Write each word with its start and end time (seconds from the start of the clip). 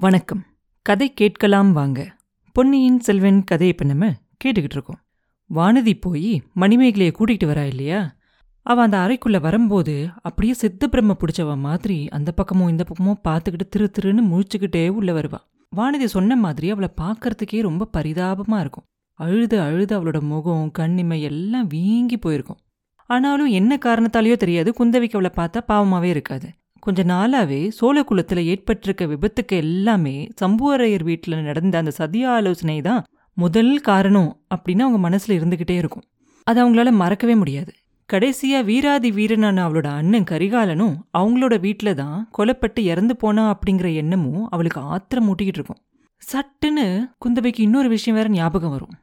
வணக்கம். 0.00 0.44
கதை 0.82 1.14
கேட்கலாம் 1.14 1.72
வாங்க. 1.72 2.16
பொன்னியின் 2.52 3.00
செல்வன் 3.00 3.44
கதையை 3.44 3.76
இப்போ 3.78 3.94
நம்ம 3.94 4.14
கேட்டுக்கிட்டு 4.44 4.76
இருக்கோம். 4.76 4.98
வானதி 5.54 5.96
போய் 6.00 6.42
மணிமேகலையை 6.56 7.12
கூட்டிகிட்டு 7.18 7.46
வரா 7.46 7.66
இல்லையா? 7.66 8.14
அவள் 8.62 8.84
அந்த 8.84 8.96
அறைக்குள்ளே 8.98 9.40
வரும்போது 9.40 10.08
அப்படியே 10.22 10.54
சித்த 10.54 10.88
பிரம்ம 10.88 11.16
பிடிச்சவ 11.20 11.56
மாதிரி 11.56 12.08
அந்த 12.08 12.32
பக்கமும் 12.32 12.68
இந்த 12.68 12.84
பக்கமும் 12.84 13.20
பார்த்துக்கிட்டு 13.28 13.68
திரு 13.68 13.90
திருன்னு 14.00 14.24
முழிச்சுக்கிட்டே 14.30 14.88
உள்ள 14.88 15.12
வருவா. 15.12 15.38
வானதி 15.76 16.04
சொன்ன 16.04 16.36
மாதிரி 16.36 16.70
அவளை 16.70 16.88
பார்க்கறதுக்கே 17.00 17.60
ரொம்ப 17.60 17.84
பரிதாபமாக 17.84 18.60
இருக்கும். 18.60 18.84
அழுது 19.12 19.60
அழுது 19.60 20.00
அவளோட 20.00 20.20
முகம் 20.20 20.70
கண்ணிமை 20.78 21.20
எல்லாம் 21.20 21.66
வீங்கி 21.66 22.18
போயிருக்கும். 22.18 22.58
ஆனாலும் 23.06 23.46
என்ன 23.46 23.76
காரணத்தாலேயோ 23.76 24.36
தெரியாது 24.36 24.74
குந்தவிக்கு 24.78 25.10
அவளை 25.10 25.30
பார்த்தா 25.36 25.60
பாவமாகவே 25.68 26.10
இருக்காது. 26.16 26.48
கொஞ்ச 26.78 27.04
நாளாவே 27.04 27.60
சோழகுலத்தில் 27.80 28.44
ஏற்பட்டிருக்க 28.44 29.04
விபத்துக்கு 29.06 29.56
எல்லாமே 29.56 30.16
சம்புவரையர் 30.40 31.04
வீட்டில் 31.04 31.42
நடந்த 31.42 31.78
அந்த 31.78 31.90
சதி 31.90 32.24
ஆலோசனை 32.24 32.80
தான் 32.80 33.02
முதல் 33.36 33.80
காரணம் 33.80 34.30
அப்படின்னு 34.54 34.84
அவங்க 34.86 34.98
மனசில் 34.98 35.38
இருந்துகிட்டே 35.40 35.76
இருக்கும். 35.76 36.06
அது 36.46 36.58
அவங்களால 36.62 36.90
மறக்கவே 36.92 37.34
முடியாது. 37.34 37.72
கடைசியா 38.12 38.64
வீராதி 38.64 39.10
வீரனான 39.10 39.64
அவளோட 39.68 39.86
அண்ணன் 39.86 40.28
கரிகாலனும் 40.30 40.94
அவங்களோட 41.18 41.54
வீட்டில 41.66 41.94
தான் 41.94 42.30
கொலைப்பட்டு 42.38 42.78
இறந்து 42.78 43.16
போனா 43.16 43.44
அப்படிங்கிற 43.50 43.94
எண்ணமும் 43.94 44.48
அவளுக்கு 44.50 44.80
ஆத்திரம் 44.80 45.24
மூட்டிக்கிட்டு 45.24 45.60
இருக்கும். 45.60 45.82
சட்டுன்னு 46.22 46.86
குந்தவைக்கு 47.24 47.60
இன்னொரு 47.60 47.88
விஷயம் 47.88 48.18
வேற 48.18 48.28
ஞாபகம் 48.32 48.70
வரும். 48.70 48.94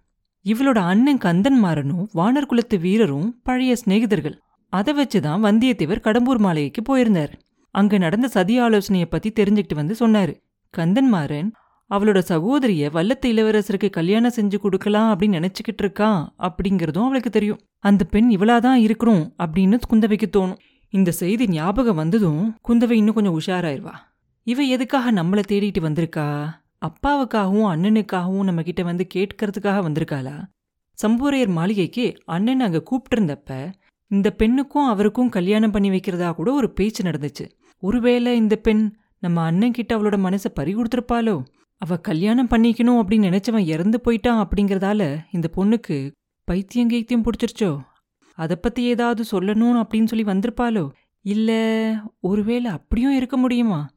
இவளோட 0.46 0.80
அண்ணன் 0.92 1.18
கந்தன்மாறனும் 1.18 2.08
வானர் 2.14 2.46
குலத்து 2.46 2.78
வீரரும் 2.80 3.40
பழைய 3.44 3.76
சிநேகிதர்கள். 3.86 4.38
அதை 4.74 4.92
வச்சுதான் 4.98 5.46
வந்தியத்தேவர் 5.48 6.06
கடம்பூர் 6.06 6.38
மாளிகைக்கு 6.38 6.82
போயிருந்தார். 6.82 7.34
அங்க 7.76 7.98
நடந்த 7.98 8.28
சதி 8.28 8.60
ஆலோசனையை 8.60 9.10
பத்தி 9.10 9.32
தெரிஞ்சுக்கிட்டு 9.32 9.76
வந்து 9.76 9.96
சொன்னாரு. 10.00 10.42
கந்தன்மாறன் 10.78 11.52
அவளோட 11.90 12.22
சகோதரிய 12.30 12.90
வல்லத்து 12.94 13.26
இளவரசருக்கு 13.26 13.90
கல்யாணம் 13.90 14.32
செஞ்சு 14.36 14.58
கொடுக்கலாம் 14.58 15.20
அப்படின்னு 15.20 15.22
நினைச்சுக்கிட்டு 15.22 15.82
இருக்கான் 15.82 16.28
அப்படிங்கறதும் 16.40 17.04
அவளுக்கு 17.04 17.30
தெரியும். 17.30 17.60
அந்த 17.80 18.04
பெண் 18.04 18.32
இவளாதான் 18.32 18.80
இருக்கணும் 18.82 19.34
அப்படின்னு 19.44 19.80
குந்தவைக்கு 19.94 20.24
தோணும். 20.38 20.58
இந்த 20.90 21.12
செய்தி 21.12 21.48
ஞாபகம் 21.48 21.96
வந்ததும் 21.96 22.56
குந்தவை 22.68 22.92
இன்னும் 22.92 23.14
கொஞ்சம் 23.14 23.40
உஷாராயிருவா. 23.40 23.94
இவ 24.44 24.62
எதுக்காக 24.62 25.12
நம்மளை 25.12 25.44
தேடிட்டு 25.48 25.80
வந்திருக்கா? 25.80 26.50
அப்பாவுக்காகவும் 26.86 27.70
அண்ணனுக்காகவும் 27.76 28.44
நம்ம 28.44 28.62
கிட்ட 28.62 28.84
வந்து 28.84 29.08
கேட்கறதுக்காக 29.14 29.82
வந்திருக்காளா? 29.88 30.44
சம்பூரையர் 31.08 31.48
மாளிகைக்கு 31.48 32.18
அண்ணன் 32.26 32.60
அங்க 32.60 32.82
கூப்பிட்டு 32.82 33.26
இருந்தப்ப 33.26 33.72
இந்த 34.08 34.32
பெண்ணுக்கும் 34.32 34.88
அவருக்கும் 34.88 35.30
கல்யாணம் 35.30 35.72
பண்ணி 35.72 35.90
வைக்கிறதா 35.90 36.34
கூட 36.34 36.54
ஒரு 36.54 36.74
பேச்சு 36.74 37.04
நடந்துச்சு. 37.04 37.64
ஒருவேளை 37.86 38.36
இந்த 38.36 38.56
பெண் 38.56 38.96
நம்ம 39.20 39.42
அண்ணன் 39.42 39.72
கிட்ட 39.72 39.98
அவளோட 39.98 40.18
மனசை 40.28 40.50
பறி 40.54 40.76
கொடுத்துருப்பாளோ? 40.76 41.44
அவ 41.78 41.98
கல்யாணம் 41.98 42.48
பண்ணிக்கணும் 42.48 43.00
அப்படின்னு 43.00 43.28
நினைச்சவன் 43.30 43.66
இறந்து 43.66 44.02
போயிட்டான் 44.06 44.44
அப்படிங்கிறதால 44.44 45.02
இந்த 45.32 45.50
பொண்ணுக்கு 45.56 46.12
பைத்தியம் 46.44 46.90
கைத்தியம் 46.90 47.24
பிடிச்சிருச்சோ? 47.24 47.82
அதை 48.36 48.56
பத்தி 48.56 48.84
ஏதாவது 48.84 49.24
சொல்லணும் 49.32 49.82
அப்படின்னு 49.82 50.06
சொல்லி 50.06 50.26
வந்திருப்பாளோ? 50.26 50.90
இல்ல 51.22 51.52
ஒருவேளை 52.20 52.72
அப்படியும் 52.72 53.16
இருக்க 53.16 53.38
முடியுமா? 53.38 53.90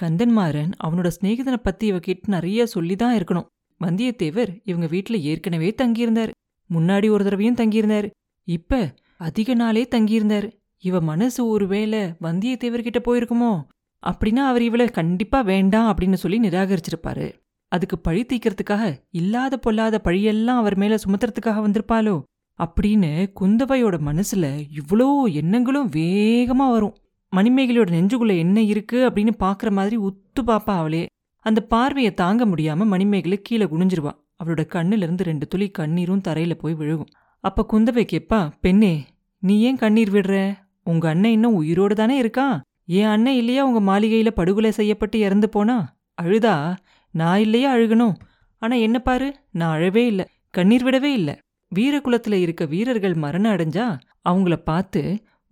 கந்தன்மாறன் 0.00 0.72
அவனோட 0.84 1.10
சிநேகிதனை 1.20 1.56
பத்தி 1.56 1.86
இவ 1.86 1.98
கிட்ட 1.98 2.28
நிறைய 2.28 2.66
சொல்லி 2.66 2.96
தான் 2.96 3.16
இருக்கணும். 3.16 3.46
வந்தியத்தேவர் 3.80 4.60
இவங்க 4.64 4.96
வீட்டுல 4.96 5.20
ஏற்கனவே 5.20 5.74
தங்கியிருந்தார். 5.82 6.30
முன்னாடி 6.70 7.10
ஒரு 7.10 7.24
தடவையும் 7.24 7.54
தங்கியிருந்தார். 7.54 8.10
இப்ப 8.48 8.94
அதிக 9.18 9.54
நாளே 9.54 9.88
தங்கியிருந்தார். 9.94 10.48
இவ 10.78 11.00
மனசு 11.00 11.46
ஒருவேளை 11.46 11.98
வந்தியத்தேவர்கிட்ட 11.98 12.96
போயிருக்குமோ? 13.04 13.62
அப்படின்னா 14.06 14.36
அவர் 14.36 14.62
இவளை 14.62 14.86
கண்டிப்பா 14.86 15.40
வேண்டாம் 15.40 15.96
அப்படின்னு 15.96 16.14
சொல்லி 16.14 16.38
நிராகரிச்சிருப்பாரு. 16.38 17.32
அதுக்கு 17.68 17.98
பழி 17.98 18.26
தீக்கிறதுக்காக 18.26 19.02
இல்லாத 19.10 19.56
பொல்லாத 19.56 20.00
பழியெல்லாம் 20.04 20.56
அவர் 20.56 20.76
மேல 20.76 20.94
சுமத்துறதுக்காக 20.94 21.60
வந்திருப்பாளோ? 21.66 22.22
அப்படின்னு 22.58 23.32
குந்தவையோட 23.40 23.94
மனசுல 23.98 24.64
இவ்வளோ 24.80 25.32
எண்ணங்களும் 25.32 25.90
வேகமா 25.90 26.70
வரும். 26.70 26.96
மணிமேகலையோட 27.36 27.90
நெஞ்சுக்குள்ள 27.92 28.38
என்ன 28.38 28.62
இருக்கு 28.62 29.10
அப்படின்னு 29.10 29.30
பாக்குற 29.38 29.70
மாதிரி 29.70 29.96
உத்து 29.96 30.42
பாப்பா 30.46 30.76
அவளே. 30.76 31.06
அந்த 31.40 31.60
பார்வையை 31.60 32.14
தாங்க 32.14 32.46
முடியாம 32.46 32.86
மணிமேகலை 32.86 33.40
கீழே 33.42 33.64
குனிஞ்சிருவா. 33.64 34.10
அவளோட 34.44 34.66
கண்ணுல 34.74 34.96
இருந்து 34.96 35.24
ரெண்டு 35.24 35.46
துளி 35.46 35.70
கண்ணீரும் 35.70 36.20
தரையில 36.28 36.54
போய் 36.54 36.74
விழுகும். 36.74 37.12
அப்ப 37.40 37.66
குந்தவை 37.72 38.06
கேப்பா 38.12 38.50
பெண்ணே 38.60 39.04
நீ 39.38 39.60
ஏன் 39.60 39.76
கண்ணீர் 39.76 40.12
விடுற? 40.12 40.54
உங்க 40.84 41.08
அண்ணன் 41.08 41.30
இன்னும் 41.30 41.54
உயிரோடு 41.54 41.94
தானே 41.94 42.22
இருக்கான்? 42.22 42.56
என் 42.86 43.06
அண்ணன் 43.06 43.34
இல்லையா 43.34 43.64
உங்க 43.64 43.80
மாளிகையில 43.80 44.30
படுகொலை 44.30 44.70
செய்யப்பட்டு 44.70 45.18
இறந்து 45.18 45.48
போனா? 45.48 45.76
அழுதா? 46.22 46.76
நான் 47.14 47.40
இல்லையா 47.40 47.76
அழுகணும்? 47.76 48.14
ஆனா 48.62 48.76
என்ன 48.76 48.98
பாரு 48.98 49.28
நான் 49.50 49.78
அழவே 49.78 50.04
இல்ல. 50.06 50.22
கண்ணீர் 50.50 50.84
விடவே 50.84 51.10
இல்ல. 51.12 51.30
வீரகுலத்துல 51.72 52.32
இருக்க 52.32 52.64
வீரர்கள் 52.64 53.14
மரணம் 53.14 53.52
அடைஞ்சா 53.52 53.86
அவங்கள 54.28 54.56
பார்த்து 54.56 55.00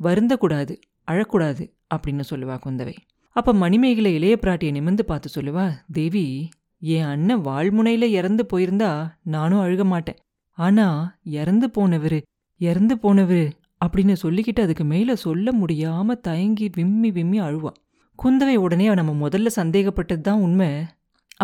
வருந்தக்கூடாது 0.00 0.74
அழக்கூடாது 1.08 1.64
அப்படின்னு 1.94 2.24
சொல்லுவா 2.30 2.56
குந்தவை. 2.66 2.94
அப்ப 3.36 3.54
மணிமேகலை 3.54 4.14
இளைய 4.14 4.38
பிராட்டியை 4.42 4.72
நிமிந்து 4.72 5.02
பார்த்து 5.02 5.28
சொல்லுவா 5.34 5.66
தேவி 5.92 6.48
என் 6.82 7.04
அண்ணன் 7.04 7.44
வாழ்முனையில 7.44 8.02
இறந்து 8.10 8.46
போயிருந்தா 8.52 8.90
நானும் 9.24 9.60
அழுக 9.60 9.84
மாட்டேன். 9.84 10.18
ஆனா 10.58 10.86
இறந்து 11.22 11.66
போனவரு 11.76 12.22
இறந்து 12.60 12.94
போனவரு 13.02 13.44
அப்படின்னு 13.84 14.14
சொல்லிக்கிட்டு 14.22 14.60
அதுக்கு 14.60 14.84
மேலே 14.84 15.14
சொல்ல 15.16 15.52
முடியாமல் 15.52 16.20
தயங்கி 16.20 16.70
விம்மி 16.74 17.10
விம்மி 17.10 17.40
அழுவா. 17.40 17.72
குந்தவை 18.18 18.54
உடனே 18.54 18.94
நம்ம 18.94 19.28
முதல்ல 19.28 19.46
சந்தேகப்பட்டது 19.46 20.20
தான் 20.20 20.40
உண்மை 20.40 20.68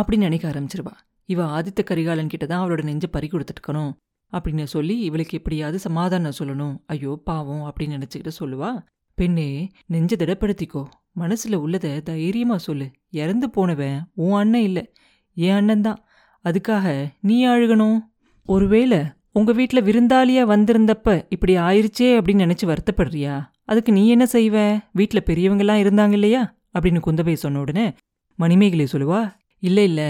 அப்படின்னு 0.00 0.26
நினைக்க 0.28 0.44
ஆரம்பிச்சிருவா. 0.50 0.92
இவ 1.24 1.60
ஆதித்த 1.60 1.80
கரிகாலன் 1.84 2.26
கிட்ட 2.26 2.46
தான் 2.46 2.62
அவளோட 2.62 2.82
நெஞ்சு 2.82 3.08
பறி 3.08 3.28
கொடுத்துருக்கணும் 3.28 3.90
அப்படின்னு 4.32 4.64
சொல்லி 4.64 4.98
இவளுக்கு 4.98 5.38
எப்படியாவது 5.38 5.78
சமாதானம் 5.78 6.38
சொல்லணும். 6.38 6.74
ஐயோ 6.86 7.20
பாவம் 7.24 7.64
அப்படின்னு 7.68 7.96
நினச்சிக்கிட்டு 7.96 8.32
சொல்லுவா. 8.40 8.70
பெண்ணே 9.14 9.70
நெஞ்ச 9.86 10.16
திடப்படுத்திக்கோ. 10.16 10.84
மனசில் 11.12 11.54
உள்ளதை 11.54 12.02
தைரியமாக 12.02 12.60
சொல்லு. 12.62 12.90
இறந்து 13.10 13.50
போனவன் 13.50 13.98
உன் 14.14 14.32
அண்ணன் 14.32 14.62
இல்லை 14.62 14.84
என் 15.32 15.56
அண்ணன் 15.56 15.80
தான் 15.80 16.04
அதுக்காக 16.44 17.08
நீ 17.20 17.46
அழுகணும். 17.46 17.98
ஒருவேளை 18.48 19.00
உங்க 19.38 19.52
வீட்டில் 19.52 19.82
விருந்தாளியா 19.82 20.42
வந்திருந்தப்ப 20.52 21.26
இப்படி 21.28 21.56
ஆயிருச்சே 21.56 22.08
அப்படின்னு 22.18 22.44
நினைச்சு 22.44 22.66
வருத்தப்படுறியா? 22.66 23.34
அதுக்கு 23.64 23.92
நீ 23.92 24.08
என்ன 24.08 24.26
செய்வ? 24.32 24.56
வீட்ல 24.92 25.22
பெரியவங்கெல்லாம் 25.26 25.82
இருந்தாங்க 25.82 26.10
இல்லையா? 26.10 26.56
அப்படின்னு 26.78 27.00
குந்தவை 27.06 27.32
சொன்ன 27.32 27.60
உடனே 27.60 27.92
மணிமேகலை 28.38 28.86
சொல்லுவா 28.92 29.20
இல்ல 29.62 29.82
இல்ல. 29.82 30.02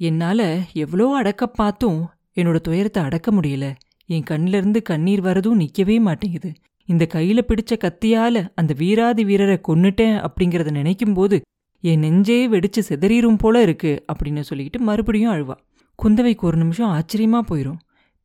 என்னால 0.00 0.40
எவ்வளோ 0.72 1.14
அடக்க 1.14 1.46
பார்த்தும் 1.46 2.00
என்னோட 2.34 2.58
துயரத்தை 2.58 3.02
அடக்க 3.02 3.30
முடியல. 3.32 3.66
என் 4.06 4.26
கண்ணிலிருந்து 4.30 4.82
கண்ணீர் 4.82 5.22
வரதும் 5.22 5.60
நிக்கவே 5.60 6.00
மாட்டேங்குது. 6.00 6.52
இந்த 6.88 7.06
கையில 7.14 7.40
பிடிச்ச 7.48 7.72
கத்தியால 7.76 8.48
அந்த 8.54 8.74
வீராதி 8.78 9.24
வீரரை 9.24 9.60
கொன்னுட்டேன் 9.68 10.16
அப்படிங்கறத 10.26 10.72
நினைக்கும்போது 10.80 11.40
என் 11.84 11.98
நெஞ்சே 11.98 12.48
வெடிச்சு 12.48 12.80
செதறீரும் 12.88 13.38
போல 13.38 13.62
இருக்கு 13.62 14.04
அப்படின்னு 14.12 14.42
சொல்லிக்கிட்டு 14.50 14.78
மறுபடியும் 14.78 15.32
அழுவா. 15.32 15.56
குந்தவைக்கு 15.98 16.44
ஒரு 16.48 16.56
நிமிஷம் 16.56 16.92
ஆச்சரியமா 16.92 17.40
போயிரும். 17.50 17.80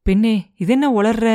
பெண்ணே 0.07 0.33
இதென்ன 0.57 0.85
உளர்ற? 0.99 1.29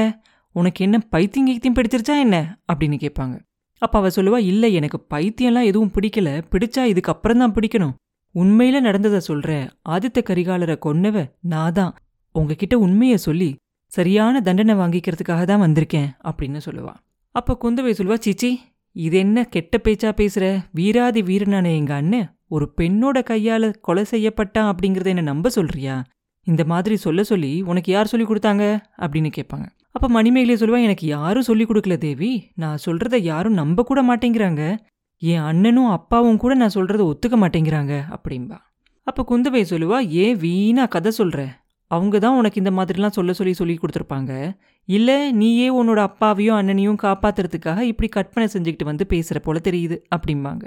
உனக்கு 0.56 0.80
என்ன 0.84 0.98
பைத்தியம் 1.10 1.48
கீத்தியம் 1.48 1.76
பிடிச்சிருச்சா 1.78 2.14
என்ன? 2.18 2.36
அப்படின்னு 2.72 2.96
கேட்பாங்க. 3.04 3.34
அப்ப 3.82 3.98
அவ 3.98 4.08
சொல்லுவா 4.16 4.38
இல்ல 4.50 4.64
எனக்கு 4.78 4.98
பைத்தியம்லாம் 5.10 5.68
எதுவும் 5.70 5.92
பிடிக்கல. 5.96 6.30
பிடிச்சா 6.52 6.82
இதுக்கு 6.84 7.12
அப்புறம் 7.12 7.38
தான் 7.38 7.54
பிடிக்கணும். 7.54 7.94
உண்மையில 8.34 8.80
நடந்ததை 8.80 9.20
சொல்ற 9.28 9.50
ஆதித்த 9.88 10.20
கரிகாலரை 10.28 10.76
கொன்னவ 10.86 11.16
நான் 11.52 11.72
தான். 11.72 11.92
உங்ககிட்ட 12.34 12.74
உண்மைய 12.86 13.14
சொல்லி 13.26 13.50
சரியான 13.92 14.40
தண்டனை 14.40 14.74
வாங்கிக்கிறதுக்காக 14.74 15.42
தான் 15.44 15.62
வந்திருக்கேன் 15.62 16.08
அப்படின்னு 16.28 16.60
சொல்லுவா. 16.66 16.94
அப்ப 17.34 17.56
குந்தவை 17.62 17.92
சொல்லுவா 17.98 18.18
சீச்சி 18.18 18.50
இது 18.96 19.16
என்ன 19.18 19.44
கெட்ட 19.44 19.76
பேச்சா 19.84 20.10
பேசுற? 20.20 20.44
வீராதி 20.70 21.20
வீரனான 21.22 21.66
எங்க 21.74 21.92
அண்ணன் 21.94 22.28
ஒரு 22.54 22.66
பெண்ணோட 22.76 23.18
கையால 23.30 23.72
கொலை 23.80 24.04
செய்யப்பட்டான் 24.10 24.70
அப்படிங்கறத 24.72 25.12
என்ன 25.14 25.24
நம்ப 25.30 25.48
சொல்றியா? 25.48 25.94
இந்த 26.46 26.64
மாதிரி 26.64 26.96
சொல்ல 26.96 27.22
சொல்லி 27.22 27.62
உனக்கு 27.62 27.92
யார் 27.92 28.06
சொல்லி 28.06 28.26
கொடுத்தாங்க? 28.26 28.64
அப்படின்னு 28.96 29.30
கேட்பாங்க. 29.36 29.66
அப்போ 29.90 30.08
மணிமேகலை 30.08 30.54
சொல்லுவா 30.60 30.82
எனக்கு 30.82 31.06
யாரும் 31.06 31.42
சொல்லி 31.42 31.64
கொடுக்கல 31.64 31.96
தேவி. 31.98 32.30
நான் 32.54 32.82
சொல்றத 32.86 33.16
யாரும் 33.16 33.52
நம்ப 33.52 33.82
கூட 33.82 34.02
மாட்டேங்கிறாங்க. 34.02 34.62
என் 35.22 35.40
அண்ணனும் 35.40 35.90
அப்பாவும் 35.90 36.36
கூட 36.36 36.54
நான் 36.54 36.74
சொல்றத 36.74 37.02
ஒத்துக்க 37.10 37.36
மாட்டேங்கிறாங்க 37.36 37.94
அப்படின்பா 38.14 38.58
அப்போ 39.06 39.22
குந்தவை 39.30 39.62
சொல்லுவா 39.70 39.98
ஏன் 40.08 40.36
வீணா 40.36 40.86
கதை 40.86 41.10
சொல்கிற 41.10 41.40
அவங்க 41.90 42.18
தான் 42.18 42.36
உனக்கு 42.36 42.60
இந்த 42.62 42.70
மாதிரிலாம் 42.70 43.14
சொல்ல 43.16 43.32
சொல்லி 43.32 43.52
சொல்லி 43.52 43.78
கொடுத்துருப்பாங்க. 43.78 44.32
இல்லை 44.84 45.32
நீயே 45.32 45.68
உன்னோட 45.82 45.96
அப்பாவையும் 45.96 46.56
அண்ணனையும் 46.56 47.00
காப்பாத்துறதுக்காக 47.02 47.80
இப்படி 47.80 48.08
கற்பனை 48.08 48.48
செஞ்சுக்கிட்டு 48.52 48.84
வந்து 48.84 49.06
பேசுகிற 49.06 49.40
போல 49.40 49.60
தெரியுது 49.64 49.96
அப்படிம்பாங்க. 50.16 50.64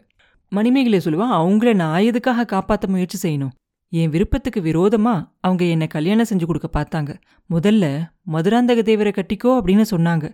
மணிமேகலை 0.51 0.99
சொல்லுவா 1.05 1.27
அவங்கள 1.39 1.73
நான் 1.73 2.01
எதுக்காக 2.01 2.45
காப்பாற்ற 2.45 2.87
முயற்சி 2.87 3.19
செய்யணும்? 3.25 3.53
என் 3.99 4.13
விருப்பத்துக்கு 4.13 4.59
விரோதமா 4.67 5.13
அவங்க 5.39 5.63
என்னை 5.73 5.87
கல்யாணம் 5.87 6.27
செஞ்சு 6.29 6.45
கொடுக்க 6.45 6.67
பார்த்தாங்க. 6.77 7.11
முதல்ல 7.49 7.85
மதுராந்தக 8.33 8.79
தேவரை 8.89 9.11
கட்டிக்கோ 9.15 9.51
அப்படின்னு 9.57 9.85
சொன்னாங்க. 9.91 10.25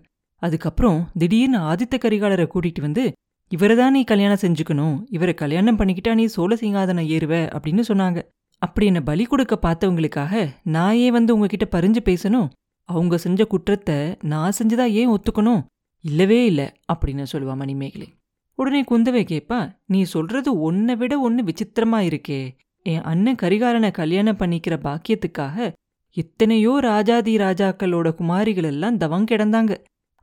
அதுக்கப்புறம் 0.41 0.99
திடீர்னு 1.21 1.57
ஆதித்த 1.71 1.95
கரிகாலரை 2.03 2.45
கூட்டிட்டு 2.53 2.81
வந்து 2.81 3.03
இவரை 3.51 3.75
தான் 3.75 3.95
நீ 3.95 4.01
கல்யாணம் 4.11 4.41
செஞ்சுக்கணும். 4.43 4.95
இவரை 5.09 5.33
கல்யாணம் 5.33 5.79
பண்ணிக்கிட்டா 5.79 6.13
நீ 6.19 6.25
சோழ 6.35 6.51
சிங்காதனம் 6.61 7.09
ஏறுவ 7.15 7.33
அப்படின்னு 7.55 7.83
சொன்னாங்க. 7.89 8.19
அப்படி 8.61 8.85
என்னை 8.85 9.01
பலி 9.09 9.23
கொடுக்க 9.25 9.53
பார்த்தவங்களுக்காக 9.65 10.33
நான் 10.75 10.97
ஏன் 11.03 11.15
வந்து 11.17 11.33
உங்ககிட்ட 11.35 11.65
பறிஞ்சு 11.75 12.01
பேசணும்? 12.09 12.47
அவங்க 12.89 13.15
செஞ்ச 13.17 13.41
குற்றத்தை 13.45 13.97
நான் 14.31 14.57
செஞ்சதா 14.59 14.85
ஏன் 15.01 15.13
ஒத்துக்கணும்? 15.15 15.61
இல்லவே 16.03 16.39
இல்லை 16.45 16.67
அப்படின்னு 16.93 17.25
சொல்லுவா 17.33 17.55
மணிமேகலை. 17.61 18.07
உடனே 18.59 18.81
குந்தவை 18.91 19.23
கேப்பா 19.31 19.59
நீ 19.85 19.99
சொல்றது 20.15 20.49
ஒன்னை 20.67 20.95
விட 21.01 21.13
ஒன்று 21.19 21.41
விசித்திரமா 21.43 21.99
இருக்கே. 22.09 22.41
என் 22.85 23.01
அண்ணன் 23.01 23.39
கரிகாலனை 23.41 23.91
கல்யாணம் 23.91 24.37
பண்ணிக்கிற 24.37 24.75
பாக்கியத்துக்காக 24.83 25.73
எத்தனையோ 26.17 26.79
ராஜாதி 26.79 27.37
ராஜாக்களோட 27.37 28.15
குமாரிகள் 28.15 28.63
எல்லாம் 28.63 28.97
தவம் 28.97 29.25
கிடந்தாங்க. 29.25 29.73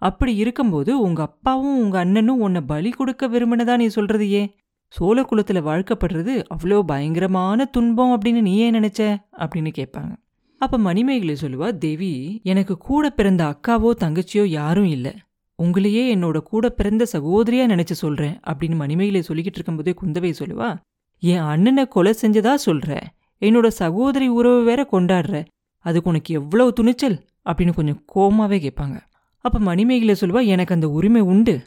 அப்படி 0.03 0.35
இருக்கும்போது 0.35 1.01
உங்க 1.01 1.23
அப்பாவும் 1.23 1.79
உங்க 1.81 1.99
அண்ணனும் 1.99 2.41
உன்னை 2.41 2.61
பலி 2.61 2.91
கொடுக்க 2.91 3.29
விரும்பினதா 3.29 3.77
நீ 3.77 3.87
சொல்றது 3.87 4.31
ஏன்? 4.31 4.51
சோழ 4.87 5.23
குலத்துல 5.23 5.61
வாழ்க்கப்படுறது 5.61 6.45
அவ்வளோ 6.55 6.81
பயங்கரமான 6.81 7.65
துன்பம் 7.65 8.13
அப்படின்னு 8.13 8.41
நீ 8.41 8.57
ஏன் 8.57 8.75
நினைச்ச? 8.75 9.01
அப்படின்னு 9.37 9.71
கேட்பாங்க. 9.77 10.13
அப்ப 10.61 10.79
மணிமேகலை 10.79 11.37
சொல்லுவா 11.41 11.79
தேவி 11.79 12.41
எனக்கு 12.43 12.79
கூட 12.79 13.11
பிறந்த 13.11 13.43
அக்காவோ 13.45 13.91
தங்கச்சியோ 14.01 14.45
யாரும் 14.45 14.87
இல்லை. 14.87 15.13
உங்களையே 15.63 16.05
என்னோட 16.15 16.39
கூட 16.39 16.71
பிறந்த 16.71 17.07
சகோதரியா 17.13 17.65
நினைச்சு 17.67 17.97
சொல்றேன் 18.03 18.41
அப்படின்னு 18.47 18.75
மணிமேகலை 18.75 19.23
சொல்லிக்கிட்டு 19.29 19.59
இருக்கும்போதே 19.59 19.95
குந்தவை 20.03 20.33
சொல்லுவா 20.33 20.77
என் 21.21 21.39
அண்ணனை 21.39 21.89
கொலை 21.89 22.15
செஞ்சதா 22.23 22.55
சொல்ற? 22.67 23.01
என்னோட 23.41 23.69
சகோதரி 23.69 24.29
உறவு 24.29 24.65
வேற 24.65 24.87
கொண்டாடுற. 24.93 25.45
அதுக்கு 25.79 26.11
உனக்கு 26.11 26.35
எவ்வளவு 26.35 26.73
துணிச்சல்? 26.73 27.25
அப்படின்னு 27.51 27.75
கொஞ்சம் 27.75 28.05
கோமாவே 28.15 28.55
கேட்பாங்க. 28.55 29.01
அப்ப 29.39 29.59
மணிமேகலை 29.59 30.15
சொல்லுவா 30.21 30.47
எனக்கு 30.47 30.75
அந்த 30.75 30.89
உரிமை 30.89 31.21
உண்டு. 31.21 31.63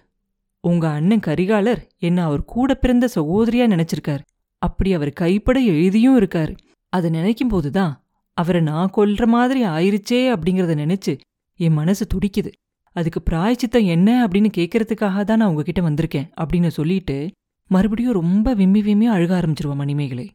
உங்க 0.59 0.89
அண்ணன் 0.89 1.19
கரிகாலர் 1.19 1.81
என்ன 1.98 2.24
அவர் 2.24 2.45
கூட 2.45 2.74
பிறந்த 2.74 3.09
சகோதரியா 3.15 3.68
நினைச்சிருக்கார். 3.68 4.19
அப்படி 4.57 4.94
அவர் 4.94 5.12
கைப்பட 5.12 5.59
எழுதியும் 5.59 6.19
இருக்காரு. 6.19 6.57
அதை 6.89 7.09
நினைக்கும் 7.09 7.48
போதுதான் 7.48 8.03
அவரை 8.33 8.62
நான் 8.62 8.92
கொல்ற 8.95 9.27
மாதிரி 9.27 9.65
ஆயிருச்சே 9.65 10.36
அப்படிங்கறத 10.36 10.75
நினைச்சு 10.75 11.19
என் 11.56 11.74
மனசு 11.74 12.07
துடிக்குது. 12.13 12.51
அதுக்கு 12.92 13.21
பிராயச்சித்தம் 13.21 13.86
என்ன 13.86 14.27
அப்படின்னு 14.27 14.51
கேட்கறதுக்காக 14.57 15.24
தான் 15.24 15.38
நான் 15.38 15.50
உங்ககிட்ட 15.50 15.81
வந்திருக்கேன் 15.81 16.31
அப்படின்னு 16.42 16.68
சொல்லிட்டு 16.68 17.31
மறுபடியும் 17.71 18.13
ரொம்ப 18.13 18.53
விம்மி 18.53 18.81
விம்மி 18.81 19.09
அழுக 19.09 19.31
ஆரம்பிச்சிருவான் 19.39 19.81
மணிமேகலை. 19.81 20.25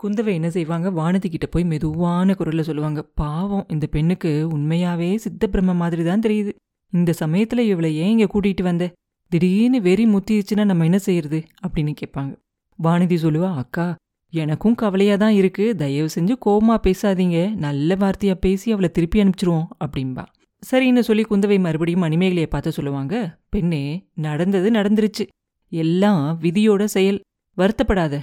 குந்தவை 0.00 0.32
என்ன 0.34 0.50
செய்வாங்க? 0.50 0.90
வானதி 0.90 1.28
கிட்ட 1.30 1.46
போய் 1.46 1.64
மெதுவான 1.64 2.34
குரலில் 2.34 2.62
சொல்லுவாங்க. 2.62 3.00
பாவம் 3.14 3.66
இந்த 3.68 3.86
பெண்ணுக்கு 3.86 4.48
உண்மையாவே 4.56 5.14
சித்த 5.14 5.46
பிரம்ம 5.46 5.74
மாதிரி 5.74 6.04
தான் 6.04 6.20
தெரியுது. 6.20 6.52
இந்த 6.92 7.12
சமயத்தில் 7.12 7.68
இவளை 7.72 7.96
ஏன் 7.96 8.10
இங்கே 8.10 8.28
கூட்டிகிட்டு 8.34 8.62
வந்த? 8.62 8.92
திடீர்னு 9.32 9.80
வெறி 9.80 10.06
முத்திடுச்சுன்னா 10.06 10.64
நம்ம 10.64 10.84
என்ன 10.84 10.98
செய்யறது? 10.98 11.40
அப்படின்னு 11.66 11.92
கேட்பாங்க. 12.00 12.32
வானதி 12.78 13.16
சொல்லுவா 13.16 13.50
அக்கா 13.54 13.86
எனக்கும் 14.32 14.74
கவலையாக 14.74 15.18
தான் 15.18 15.34
இருக்குது 15.34 15.76
தயவு 15.76 16.08
செஞ்சு 16.14 16.34
கோபமாக 16.38 16.80
பேசாதீங்க. 16.86 17.38
நல்ல 17.66 17.94
வார்த்தையாக 17.94 18.38
பேசி 18.40 18.72
அவளை 18.72 18.90
திருப்பி 18.90 19.22
அனுப்பிச்சிருவோம் 19.22 19.68
அப்படின்பா 19.84 20.24
சரின்னு 20.62 20.98
சொல்லி 20.98 21.24
குந்தவை 21.30 21.60
மறுபடியும் 21.60 22.04
மணிமேகலையை 22.04 22.48
பார்த்து 22.50 22.70
சொல்லுவாங்க 22.72 23.14
பெண்ணே 23.50 23.84
நடந்தது 24.14 24.70
நடந்துருச்சு. 24.70 25.24
எல்லாம் 25.70 26.38
விதியோட 26.42 26.84
செயல். 26.84 27.20
வருத்தப்படாத. 27.56 28.14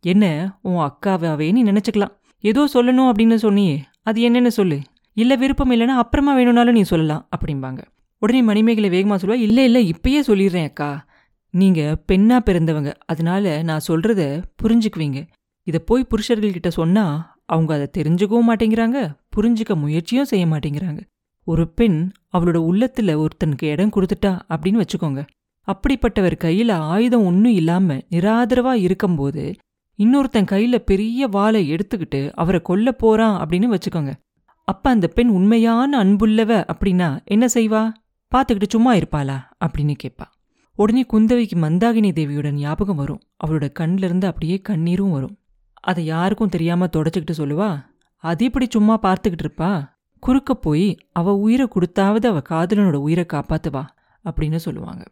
என்ன 0.00 0.24
உன் 0.62 0.82
அக்காவாவே 0.88 1.52
நீ 1.52 1.64
நினைச்சுக்கலாம். 1.64 2.14
ஏதோ 2.40 2.68
சொல்லணும் 2.74 3.10
அப்படின்னு 3.10 3.36
சொன்னியே 3.42 3.76
அது 4.02 4.30
என்னென்னு 4.30 4.46
சொல்லு. 4.46 4.80
இல்லை 5.16 5.36
விருப்பம் 5.36 5.72
இல்லைன்னா 5.72 5.96
அப்புறமா 6.02 6.34
வேணும்னாலும் 6.34 6.74
நீ 6.74 6.82
சொல்லலாம் 6.82 7.28
அப்படிம்பாங்க. 7.36 7.80
உடனே 8.18 8.42
மணிமேகலை 8.42 8.90
வேகமாக 8.90 9.18
சொல்லுவா 9.22 9.38
இல்லை 9.38 9.64
இல்லை 9.64 9.92
இப்பயே 9.92 10.20
சொல்லிடுறேன் 10.26 10.64
அக்கா. 10.64 11.06
நீங்கள் 11.50 11.98
பெண்ணாக 12.06 12.52
பிறந்தவங்க 12.52 12.94
அதனால 13.06 13.62
நான் 13.62 13.86
சொல்கிறத 13.88 14.42
புரிஞ்சுக்குவீங்க. 14.62 15.26
இதை 15.62 15.80
போய் 15.84 16.06
புருஷர்கள்கிட்ட 16.10 16.68
சொன்னால் 16.68 17.16
அவங்க 17.46 17.74
அதை 17.74 17.88
தெரிஞ்சுக்கவும் 17.98 18.48
மாட்டேங்கிறாங்க 18.48 18.98
புரிஞ்சுக்க 19.36 19.74
முயற்சியும் 19.74 20.24
செய்ய 20.24 20.46
மாட்டேங்கிறாங்க. 20.46 21.00
ஒரு 21.44 21.68
பெண் 21.68 22.10
அவளோட 22.36 22.56
உள்ளத்தில் 22.56 23.16
ஒருத்தனுக்கு 23.16 23.64
இடம் 23.64 23.92
கொடுத்துட்டா 23.96 24.32
அப்படின்னு 24.48 24.82
வச்சுக்கோங்க. 24.82 25.22
அப்படிப்பட்டவர் 25.72 26.32
கையில 26.44 26.72
ஆயுதம் 26.72 27.24
ஒன்றும் 27.24 27.52
இல்லாம 27.52 27.94
நிராதரவா 27.94 28.72
இருக்கும்போது 28.72 29.54
இன்னொருத்தன் 29.98 30.46
கையில 30.50 30.76
பெரிய 30.76 31.26
வாளை 31.26 31.74
எடுத்துக்கிட்டு 31.74 32.32
அவரை 32.34 32.60
கொல்ல 32.60 32.92
போறான் 32.92 33.46
அப்படின்னு 33.46 33.74
வச்சுக்கோங்க. 33.74 34.12
அப்ப 34.64 34.90
அந்த 34.90 35.06
பெண் 35.06 35.28
உண்மையான 35.28 36.04
அன்புள்ளவ 36.04 36.64
அப்படின்னா 36.72 37.24
என்ன 37.24 37.46
செய்வா? 37.54 37.92
பார்த்துக்கிட்டு 38.36 38.62
சும்மா 38.68 38.94
இருப்பாளா? 38.94 39.40
அப்படின்னு 39.64 39.94
கேட்பா. 40.02 40.24
உடனே 40.74 41.04
குந்தவைக்கு 41.12 41.56
மந்தாகினி 41.56 42.12
தேவியோட 42.12 42.50
ஞாபகம் 42.50 42.96
வரும். 42.96 43.20
அவளோட 43.46 43.72
கண்ல 43.80 44.02
இருந்து 44.02 44.26
அப்படியே 44.26 44.62
கண்ணீரும் 44.68 45.10
வரும். 45.10 45.38
அதை 45.80 46.04
யாருக்கும் 46.04 46.48
தெரியாம 46.48 46.86
தொடச்சிக்கிட்டு 46.86 47.34
சொல்லுவா? 47.36 47.84
அது 48.16 48.44
இப்படி 48.44 48.66
சும்மா 48.70 48.98
பார்த்துக்கிட்டு 49.02 49.42
இருப்பா? 49.42 49.88
குறுக்க 50.20 50.54
போய் 50.54 50.98
அவ 51.12 51.34
உயிரை 51.34 51.68
கொடுத்தாவது 51.74 52.26
அவ 52.26 52.42
காதலனோட 52.50 52.94
உயிரை 52.94 53.26
காப்பாத்துவா? 53.32 53.84
அப்படின்னு 54.24 54.56
சொல்லுவாங்க. 54.56 55.04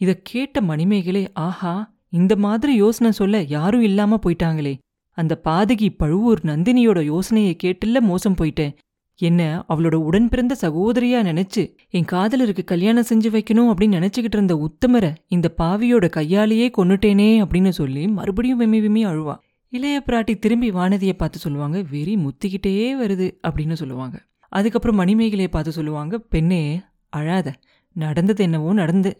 இதை 0.00 0.14
கேட்ட 0.22 0.60
மணிமேகலை 0.60 1.32
ஆஹா 1.32 1.74
இந்த 2.08 2.36
மாதிரி 2.36 2.74
யோசனை 2.74 3.12
சொல்ல 3.12 3.40
யாரும் 3.40 3.82
இல்லாம 3.82 4.18
போயிட்டாங்களே. 4.24 4.74
அந்த 5.18 5.40
பாதகி 5.44 5.88
பழுவூர் 5.96 6.40
நந்தினியோட 6.44 7.00
யோசனையை 7.02 7.56
கேட்டுல 7.62 8.00
மோசம் 8.00 8.34
போயிட்டேன். 8.34 8.74
என்ன 9.20 9.64
அவளோட 9.68 9.94
உடன் 9.94 10.28
பிறந்த 10.28 10.54
சகோதரியா 10.60 11.18
நினைச்சு 11.30 11.62
என் 11.90 12.08
காதலருக்கு 12.12 12.64
கல்யாணம் 12.64 13.08
செஞ்சு 13.08 13.28
வைக்கணும் 13.36 13.70
அப்படின்னு 13.70 13.98
நினைச்சுக்கிட்டு 13.98 14.38
இருந்த 14.38 14.54
உத்தமரை 14.66 15.10
இந்த 15.28 15.54
பாவியோட 15.58 16.08
கையாலேயே 16.08 16.70
கொன்னுட்டேனே 16.78 17.28
அப்படின்னு 17.44 17.68
சொல்லி 17.68 18.08
மறுபடியும் 18.08 18.58
விம்மி 18.58 18.80
விம்மி 18.80 19.06
அழுவா. 19.06 19.36
இளைய 19.72 20.02
பிராட்டி 20.06 20.38
திரும்பி 20.38 20.70
வானதியை 20.70 21.12
பார்த்து 21.12 21.38
சொல்லுவாங்க 21.38 21.78
வெறி 21.90 22.16
முத்திக்கிட்டே 22.16 22.74
வருது 23.02 23.28
அப்படின்னு 23.48 23.72
சொல்லுவாங்க. 23.72 24.16
அதுக்கப்புறம் 24.48 24.98
மணிமேகலையை 25.00 25.48
பார்த்து 25.48 25.72
சொல்லுவாங்க 25.72 26.18
பெண்ணே 26.18 26.80
அழாத 27.08 27.54
நடந்தது 27.96 28.42
என்னவோ 28.44 28.72
நடந்து. 28.72 29.12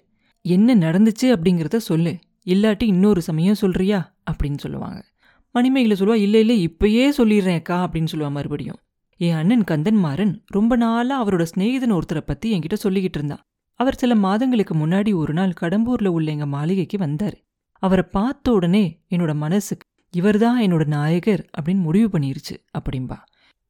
என்ன 0.47 0.75
நடந்துச்சு 0.75 1.23
அப்படிங்கிறத 1.23 1.77
சொல்லு. 1.77 2.19
இல்லாட்டி 2.47 2.83
இன்னொரு 2.83 3.23
சமயம் 3.23 3.55
சொல்றியா? 3.55 4.15
அப்படின்னு 4.31 4.59
சொல்லுவாங்க. 4.59 5.05
மணிமேகலை 5.53 5.97
சொல்லுவா 5.97 6.23
இல்லை 6.23 6.41
இல்லை 6.41 6.77
இப்பயே 6.77 7.13
சொல்லிடுறேன்க்கா 7.19 7.85
அப்படின்னு 7.85 8.07
சொல்லுவா 8.13 8.31
மறுபடியும். 8.31 8.77
என் 9.17 9.35
அண்ணன் 9.35 9.65
கந்தன்மாறன் 9.71 10.43
ரொம்ப 10.47 10.77
நாளா 10.77 11.27
அவரோட 11.27 11.47
சிநேகிதன் 11.57 11.99
ஒருத்தரை 11.99 12.21
பத்தி 12.21 12.59
என்கிட்ட 12.59 12.77
சொல்லிக்கிட்டு 12.83 13.17
இருந்தான். 13.17 13.43
அவர் 13.75 13.95
சில 13.95 14.15
மாதங்களுக்கு 14.15 14.75
முன்னாடி 14.75 15.15
ஒரு 15.15 15.33
நாள் 15.33 15.53
கடம்பூர்ல 15.61 16.07
உள்ள 16.07 16.31
எங்க 16.31 16.47
மாளிகைக்கு 16.47 16.97
வந்தாரு. 16.97 17.35
அவரை 17.73 18.05
பார்த்த 18.11 18.53
உடனே 18.53 19.01
என்னோட 19.11 19.35
மனசுக்கு 19.35 19.87
இவர்தான் 20.11 20.63
என்னோட 20.63 20.87
நாயகர் 20.87 21.51
அப்படின்னு 21.61 21.81
முடிவு 21.81 22.19
பண்ணிருச்சு 22.19 22.57
அப்படின்பா 22.79 23.19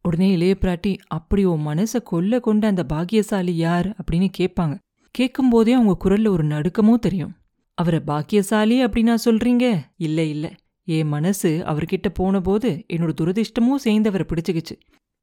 உடனே 0.02 0.32
இளைய 0.32 0.56
பிராட்டி 0.60 0.96
அப்படி 1.06 1.44
உன் 1.44 1.66
மனசை 1.66 2.02
கொல்ல 2.04 2.40
கொண்ட 2.40 2.66
அந்த 2.66 2.84
பாக்கியசாலி 2.84 3.56
யார்? 3.56 3.88
அப்படின்னு 3.88 4.28
கேட்பாங்க. 4.38 4.78
கேட்கும்போதே 5.14 5.73
அவங்க 5.73 5.94
குரல்ல 6.04 6.28
ஒரு 6.28 6.44
நடுக்கமும் 6.44 6.99
தெரியும். 6.99 7.33
அவரை 7.78 8.00
பாக்கியசாலி 8.00 8.85
அப்படின்னா 8.85 9.14
சொல்றீங்க? 9.25 9.64
இல்ல 9.97 10.23
இல்ல. 10.23 10.47
என் 10.88 11.09
மனசு 11.09 11.50
அவர்கிட்ட 11.66 12.09
போன 12.14 12.40
போது 12.40 12.71
என்னோட 12.92 13.12
துரதிர்ஷ்டமும் 13.21 13.75
சேர்ந்து 13.76 14.09
அவரை 14.09 14.26
பிடிச்சுக்கிச்சு. 14.28 14.75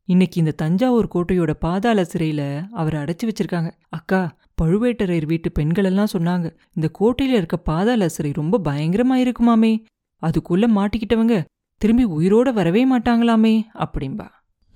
இன்னைக்கு 0.08 0.40
இந்த 0.40 0.52
தஞ்சாவூர் 0.52 1.08
கோட்டையோட 1.16 1.54
பாதாள 1.54 2.06
சிறையில 2.14 2.42
அவரை 2.72 3.02
அடைச்சு 3.02 3.24
வச்சிருக்காங்க. 3.24 3.72
அக்கா 3.90 4.22
பழுவேட்டரையர் 4.62 5.26
வீட்டு 5.26 5.52
பெண்கள் 5.52 5.84
எல்லாம் 5.84 6.14
சொன்னாங்க 6.14 6.48
இந்த 6.74 6.88
கோட்டையில 7.00 7.38
இருக்க 7.40 7.58
பாதாள 7.58 8.10
சிறை 8.10 8.32
ரொம்ப 8.32 8.62
பயங்கரமா 8.64 9.14
இருக்குமாமே. 9.14 9.74
அதுக்குள்ள 10.22 10.66
மாட்டிக்கிட்டவங்க 10.78 11.36
திரும்பி 11.82 12.06
உயிரோட 12.06 12.54
வரவே 12.54 12.84
மாட்டாங்களாமே. 12.92 13.56
அப்படிம்பா 13.78 14.28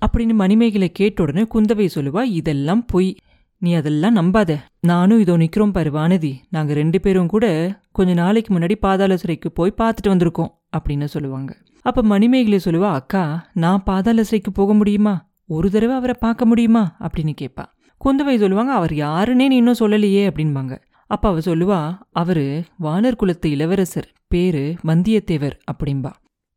அப்படின்னு 0.02 0.34
மணிமேகலை 0.34 0.92
கேட்ட 0.92 1.22
உடனே 1.22 1.44
குந்தவை 1.54 1.88
சொல்லுவா 1.94 2.22
இதெல்லாம் 2.22 2.84
பொய். 2.84 3.16
நீ 3.62 3.70
அதெல்லாம் 3.74 4.16
நம்பாத. 4.16 4.52
நானும் 4.80 5.20
இதோ 5.20 5.34
நிற்கிறோம் 5.36 5.74
பாரு 5.76 5.90
வானதி. 5.90 6.32
நாங்கள் 6.50 6.76
ரெண்டு 6.76 6.98
பேரும் 7.00 7.30
கூட 7.34 7.46
கொஞ்ச 7.92 8.10
நாளைக்கு 8.14 8.50
முன்னாடி 8.54 8.74
பாதாள 8.86 9.16
சிறைக்கு 9.16 9.48
போய் 9.52 9.78
பார்த்துட்டு 9.78 10.12
வந்திருக்கோம் 10.14 10.50
அப்படின்னு 10.76 11.06
சொல்லுவாங்க. 11.14 11.50
அப்போ 11.82 12.02
மணிமேகலை 12.02 12.58
சொல்லுவா 12.64 12.90
அக்கா 12.90 13.22
நான் 13.54 13.82
பாதாள 13.82 14.22
சிறைக்கு 14.22 14.52
போக 14.52 14.74
முடியுமா? 14.74 15.14
ஒரு 15.46 15.70
தடவை 15.70 15.94
அவரை 15.96 16.16
பார்க்க 16.20 16.50
முடியுமா? 16.50 16.84
அப்படின்னு 17.00 17.34
கேட்பா 17.40 17.64
குந்தவை 18.00 18.36
சொல்லுவாங்க 18.38 18.72
அவர் 18.72 18.94
யாருன்னே 19.04 19.46
நீ 19.48 19.56
இன்னும் 19.56 19.80
சொல்லலையே 19.80 20.22
அப்படின்பாங்க 20.30 20.74
அப்போ 21.10 21.26
அவ 21.28 21.40
சொல்லுவா 21.40 21.80
அவரு 22.12 22.46
வானர் 22.82 23.16
குலத்து 23.16 23.50
இளவரசர் 23.50 24.08
பேரு 24.28 24.64
வந்தியத்தேவர் 24.86 25.56
அப்படின்பா 25.72 26.12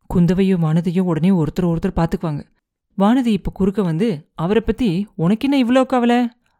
குந்தவையும் 0.09 0.63
வானதியும் 0.65 1.09
உடனே 1.11 1.31
ஒருத்தர் 1.31 1.69
ஒருத்தர் 1.71 1.97
பார்த்துக்குவாங்க. 1.99 2.41
வானதி 2.97 3.31
இப்போ 3.37 3.51
குறுக்க 3.53 3.81
வந்து 3.81 4.07
அவரை 4.35 4.61
பற்றி 4.65 4.89
உனக்கு 5.15 5.45
என்ன 5.47 5.57
இவ்வளோ 5.63 5.83
கவலை? 5.85 6.17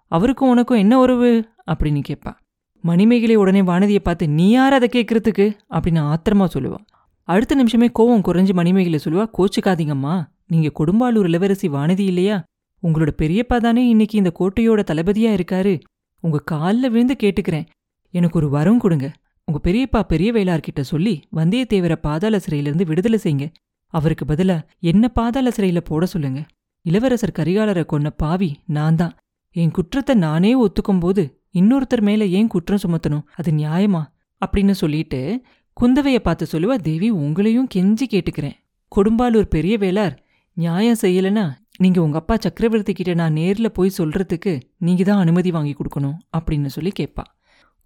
அவருக்கும் 0.09 0.49
உனக்கும் 0.49 0.77
என்ன 0.77 0.99
உறவு? 0.99 1.49
அப்படின்னு 1.71 2.03
கேட்பா. 2.09 2.33
மணிமேகலை 2.81 3.35
உடனே 3.35 3.61
வானதியை 3.61 3.99
பார்த்து 3.99 4.29
நீ 4.29 4.49
யார் 4.49 4.73
அதை 4.73 4.89
கேட்கறதுக்கு? 4.91 5.57
அப்படின்னு 5.69 6.13
ஆத்திரமா 6.13 6.47
சொல்லுவா. 6.53 6.77
அடுத்த 7.23 7.55
நிமிஷமே 7.55 7.89
கோவம் 7.99 8.21
குறைஞ்சு 8.27 8.53
மணிமேகலை 8.53 8.99
சொல்லுவா 9.03 9.25
கோச்சுக்காதீங்கம்மா. 9.37 10.25
நீங்க 10.47 10.71
கொடும்பாலூர் 10.79 11.23
இளவரசி 11.23 11.69
வானதி 11.69 11.99
இல்லையா? 11.99 12.43
உங்களோட 12.83 13.09
பெரியப்பா 13.21 13.57
தானே 13.57 13.87
இன்னைக்கு 13.87 14.17
இந்த 14.17 14.31
கோட்டையோட 14.39 14.83
தளபதியா 14.91 15.39
இருக்காரு. 15.39 15.79
உங்க 16.19 16.37
காலில் 16.37 16.89
விழுந்து 16.89 17.15
கேட்டுக்கிறேன். 17.23 17.65
எனக்கு 18.11 18.37
ஒரு 18.37 18.49
வரம் 18.49 18.79
கொடுங்க. 18.79 19.11
உங்க 19.45 19.71
பெரியப்பா 19.71 19.99
பெரிய 19.99 20.31
வேளார்கிட்ட 20.31 20.81
சொல்லி 20.81 21.21
வந்தியத்தேவரை 21.35 21.95
பாதாள 21.95 22.39
சிறையிலிருந்து 22.39 22.85
விடுதலை 22.85 23.19
செய்யுங்க. 23.23 23.51
அவருக்கு 23.87 24.25
பதிலா 24.25 24.61
என்ன 24.79 25.07
பாதாள 25.07 25.49
சிறையில 25.49 25.79
போட 25.79 26.05
சொல்லுங்க. 26.05 26.45
இளவரசர் 26.81 27.35
கரிகாலரை 27.39 27.85
கொன்ன 27.85 28.09
பாவி 28.17 28.59
நான் 28.65 28.95
தான். 28.95 29.13
என் 29.51 29.71
குற்றத்தை 29.71 30.15
நானே 30.15 30.67
ஒத்துக்கும்போது 30.67 31.33
இன்னொருத்தர் 31.53 32.01
மேல 32.01 32.25
ஏன் 32.25 32.47
குற்றம் 32.47 32.79
சுமத்தணும்? 32.87 33.23
அது 33.35 33.51
நியாயமா? 33.51 34.01
அப்படின்னு 34.45 34.71
சொல்லிட்டு 34.71 35.41
குந்தவைய 35.81 36.19
பார்த்து 36.19 36.47
சொல்லுவா 36.51 36.75
தேவி 36.75 37.11
உங்களையும் 37.11 37.67
கெஞ்சி 37.75 38.01
கேட்டுக்கிறேன். 38.09 38.53
கொடும்பாலூர் 38.95 39.41
பெரிய 39.41 39.77
வேளார் 39.77 40.17
நியாயம் 40.53 40.97
செய்யலனா 41.01 41.51
நீங்க 41.77 42.01
உங்க 42.01 42.17
அப்பா 42.17 42.37
சக்கரவர்த்தி 42.39 42.93
கிட்ட 42.93 43.13
நான் 43.13 43.33
நேர்ல 43.33 43.67
போய் 43.67 43.91
சொல்றதுக்கு 43.97 44.61
நீங்க 44.77 45.03
தான் 45.03 45.19
அனுமதி 45.19 45.51
வாங்கி 45.51 45.73
கொடுக்கணும் 45.73 46.17
அப்படின்னு 46.37 46.65
சொல்லி 46.65 46.91
கேட்பா. 46.99 47.23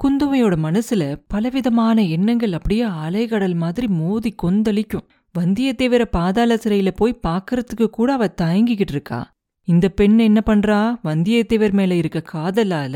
குந்தவையோட 0.03 0.55
மனசுல 0.67 1.23
பலவிதமான 1.27 2.03
எண்ணங்கள் 2.03 2.53
அப்படியே 2.53 2.85
அலைகடல் 2.85 3.55
மாதிரி 3.55 3.87
மோதி 3.87 4.35
கொந்தளிக்கும். 4.43 5.07
வந்தியத்தேவரை 5.39 6.05
பாதாள 6.05 6.55
சிறையில 6.55 6.91
போய் 6.95 7.19
பார்க்கறதுக்கு 7.27 7.87
கூட 7.87 8.13
அவ 8.13 8.33
தயங்கிக்கிட்டு 8.41 8.95
இருக்கா. 8.97 9.32
இந்த 9.67 9.89
பெண் 9.89 10.17
என்ன 10.17 10.41
பண்றா? 10.45 10.95
வந்தியத்தேவர் 11.03 11.71
மேல 11.71 11.95
இருக்க 11.95 12.23
காதலால 12.33 12.95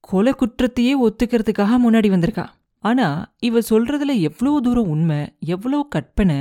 கொலை 0.00 0.32
குற்றத்தையே 0.32 0.92
ஒத்துக்கிறதுக்காக 1.06 1.72
முன்னாடி 1.84 2.08
வந்திருக்கா. 2.14 2.46
ஆனா 2.84 3.32
இவ 3.38 3.58
சொல்றதுல 3.58 4.20
எவ்வளோ 4.20 4.60
தூரம் 4.60 4.88
உண்மை 4.88 5.34
எவ்வளோ 5.40 5.86
கற்பனை 5.90 6.38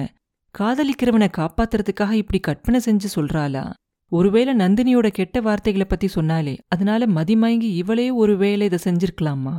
காதலிக்கிறவனை 0.59 1.27
காப்பாத்துறதுக்காக 1.37 2.11
இப்படி 2.11 2.39
கற்பனை 2.39 2.79
செஞ்சு 2.85 3.07
சொல்றாளா? 3.15 3.73
ஒருவேளை 4.11 4.55
நந்தினியோட 4.55 5.07
கெட்ட 5.07 5.41
வார்த்தைகளை 5.41 5.87
பத்தி 5.89 6.07
சொன்னாலே 6.07 6.57
அதனால 6.67 7.05
மதிமயங்கி 7.05 7.69
இவளே 7.73 8.09
ஒருவேளை 8.09 8.65
இதை 8.65 8.79
செஞ்சிருக்கலாமா? 8.83 9.55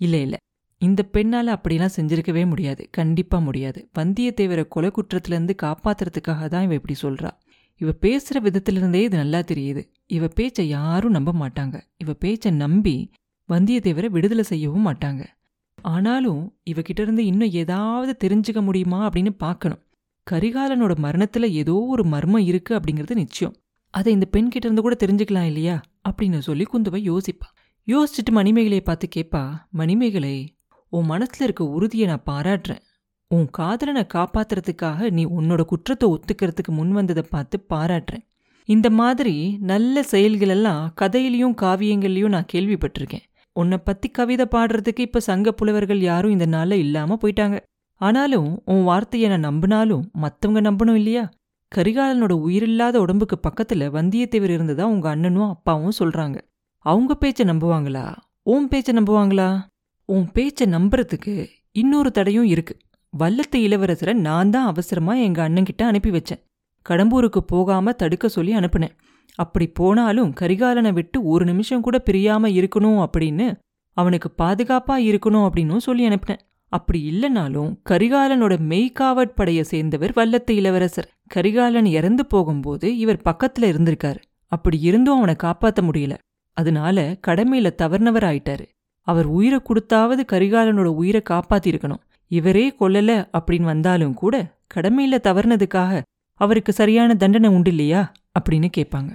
இல்ல 0.00 0.16
இல்ல. 0.16 0.36
இந்த 0.78 1.04
பெண்ணால 1.12 1.56
அப்படிலாம் 1.56 1.94
செஞ்சிருக்கவே 1.96 2.46
முடியாது. 2.46 2.88
கண்டிப்பா 2.90 3.38
முடியாது. 3.38 3.88
வந்தியத்தேவரை 3.98 4.64
கொலை 4.68 4.90
குற்றத்துல 4.94 5.36
இருந்து 5.36 5.54
காப்பாத்துறதுக்காக 5.62 6.48
தான் 6.48 6.64
இவ 6.64 6.74
இப்படி 6.74 6.94
சொல்றா. 7.02 7.30
இவ 7.82 7.92
பேசுற 8.00 8.38
விதத்துல 8.42 8.76
இருந்தே 8.76 9.02
இது 9.02 9.16
நல்லா 9.16 9.38
தெரியுது. 9.38 9.82
இவ 10.06 10.28
பேச்சை 10.28 10.68
யாரும் 10.68 11.10
நம்ப 11.10 11.32
மாட்டாங்க. 11.32 11.80
இவ 11.96 12.12
பேச்சை 12.12 12.50
நம்பி 12.50 13.10
வந்தியத்தேவரை 13.48 14.06
விடுதலை 14.06 14.44
செய்யவும் 14.44 14.86
மாட்டாங்க. 14.86 15.26
ஆனாலும் 15.82 16.58
இவகிட்ட 16.70 17.00
இருந்து 17.00 17.24
இன்னும் 17.24 17.50
ஏதாவது 17.50 18.28
தெரிஞ்சுக்க 18.28 18.62
முடியுமா 18.62 19.08
அப்படின்னு 19.08 19.30
பார்க்கணும். 19.30 19.82
கரிகாலனோட 20.30 20.94
மரணத்துல 21.02 21.50
ஏதோ 21.50 21.74
ஒரு 21.74 22.04
மர்மம் 22.04 22.44
இருக்கு 22.44 22.76
அப்படிங்கிறது 22.76 23.14
நிச்சயம். 23.14 23.56
அதை 23.90 24.12
இந்த 24.12 24.26
பெண் 24.26 24.48
கிட்ட 24.48 24.68
இருந்து 24.68 24.82
கூட 24.82 24.96
தெரிஞ்சுக்கலாம் 25.04 25.46
இல்லையா? 25.46 25.80
அப்படின்னு 26.08 26.38
சொல்லி 26.38 26.66
குந்தவை 26.72 27.00
யோசிப்பா. 27.10 27.48
யோசிச்சுட்டு 27.86 28.34
மணிமேகலையை 28.34 28.80
பார்த்து 28.80 29.08
கேட்பா 29.16 29.54
மணிமேகலை 29.70 30.56
உன் 30.88 31.10
மனசுல 31.10 31.42
இருக்க 31.42 31.64
உறுதியை 31.64 32.06
நான் 32.06 32.22
பாராட்டுறேன். 32.30 32.82
உன் 33.34 33.46
காதலனை 33.50 34.06
காப்பாத்துறதுக்காக 34.14 35.10
நீ 35.10 35.24
உன்னோட 35.24 35.62
குற்றத்தை 35.62 36.06
ஒத்துக்கிறதுக்கு 36.08 36.68
முன் 36.68 36.92
வந்ததை 36.92 37.22
பார்த்து 37.30 37.66
பாராட்டுறேன். 37.70 38.24
இந்த 38.68 38.90
மாதிரி 38.90 39.56
நல்ல 39.60 40.00
செயல்களெல்லாம் 40.10 40.82
கதையிலையும் 41.00 41.54
காவியங்கள்லையும் 41.62 42.28
நான் 42.28 42.50
கேள்விப்பட்டிருக்கேன். 42.52 43.24
உன்னை 43.52 43.78
பத்தி 43.78 44.08
கவிதை 44.08 44.46
பாடுறதுக்கு 44.50 45.00
இப்ப 45.00 45.20
சங்க 45.20 45.52
புலவர்கள் 45.52 46.00
யாரும் 46.00 46.30
இந்த 46.30 46.46
நாள்ல 46.46 46.72
இல்லாம 46.72 47.18
போயிட்டாங்க. 47.22 47.58
ஆனாலும் 48.00 48.62
உன் 48.64 48.84
வார்த்தையை 48.84 49.28
நான் 49.28 49.46
நம்பினாலும் 49.48 50.04
மத்தவங்க 50.12 50.70
நம்பணும் 50.70 50.94
இல்லையா? 50.94 51.24
கரிகாலனோட 51.72 52.32
உயிரில்லாத 52.32 53.00
உடம்புக்கு 53.00 53.40
பக்கத்துல 53.48 53.88
வந்தியத்தேவர் 53.98 54.54
இருந்ததா 54.58 54.86
உங்க 54.86 55.08
அண்ணனும் 55.08 55.48
அப்பாவும் 55.48 55.98
சொல்றாங்க. 55.98 56.38
அவங்க 56.78 57.16
பேச்ச 57.20 57.44
நம்புவாங்களா? 57.44 58.06
உன் 58.42 58.68
பேச்ச 58.68 58.92
நம்புவாங்களா? 58.92 59.50
உன் 60.08 60.30
பேச்ச 60.34 60.66
நம்புறதுக்கு 60.66 61.46
இன்னொரு 61.72 62.10
தடையும் 62.10 62.44
இருக்கு. 62.44 62.76
வல்லத்து 63.18 63.56
இளவரசரை 63.56 64.12
நான் 64.12 64.50
தான் 64.50 64.66
அவசரமா 64.66 65.14
எங்க 65.14 65.48
அண்ணன்கிட்ட 65.48 65.82
அனுப்பி 65.82 66.10
வச்சேன். 66.10 66.40
கடம்பூருக்கு 66.88 67.38
போகாம 67.38 67.92
தடுக்க 67.92 68.28
சொல்லி 68.28 68.52
அனுப்புனேன். 68.54 68.94
அப்படி 69.34 69.66
போனாலும் 69.66 70.34
கரிகாலனை 70.40 70.92
விட்டு 70.92 71.24
ஒரு 71.24 71.44
நிமிஷம் 71.44 71.80
கூட 71.80 72.02
பிரியாம 72.10 72.48
இருக்கணும் 72.60 73.06
அப்படின்னு 73.06 73.46
அவனுக்கு 73.96 74.28
பாதுகாப்பா 74.38 74.96
இருக்கணும் 75.10 75.46
அப்படின்னும் 75.48 75.76
சொல்லி 75.76 76.08
அனுப்புனேன். 76.08 76.42
அப்படி 76.72 77.00
இல்லைனாலும் 77.10 77.70
கரிகாலனோட 77.90 78.54
மெய்காவட் 78.72 79.36
படைய 79.36 79.60
சேர்ந்தவர் 79.60 80.10
வல்லத்து 80.10 80.50
இளவரசர். 80.50 81.08
கரிகாலன் 81.26 81.84
இறந்து 81.84 82.26
போகும்போது 82.26 82.96
இவர் 82.96 83.24
பக்கத்துல 83.24 83.62
இருந்திருக்காரு. 83.62 84.20
அப்படி 84.46 84.80
இருந்தும் 84.80 85.16
அவனை 85.16 85.34
காப்பாத்த 85.42 85.80
முடியல. 85.82 86.14
அதனால 86.56 87.16
கடமையில 87.26 87.68
தவறுனவர் 87.82 88.26
ஆயிட்டாரு 88.30 88.64
அவர் 89.06 89.26
உயிரை 89.26 89.58
கொடுத்தாவது 89.58 90.22
கரிகாலனோட 90.32 90.90
உயிரை 91.02 91.22
காப்பாத்திருக்கணும். 91.30 92.02
இவரே 92.32 92.74
கொல்லல 92.80 93.10
அப்படின்னு 93.32 93.62
வந்தாலும் 93.62 94.14
கூட 94.14 94.58
கடமையில 94.74 95.18
தவறுனதுக்காக 95.22 96.02
அவருக்கு 96.34 96.72
சரியான 96.72 97.14
தண்டனை 97.14 97.48
உண்டு 97.48 97.70
இல்லையா 97.70 98.12
அப்படின்னு 98.40 98.68
கேட்பாங்க. 98.76 99.10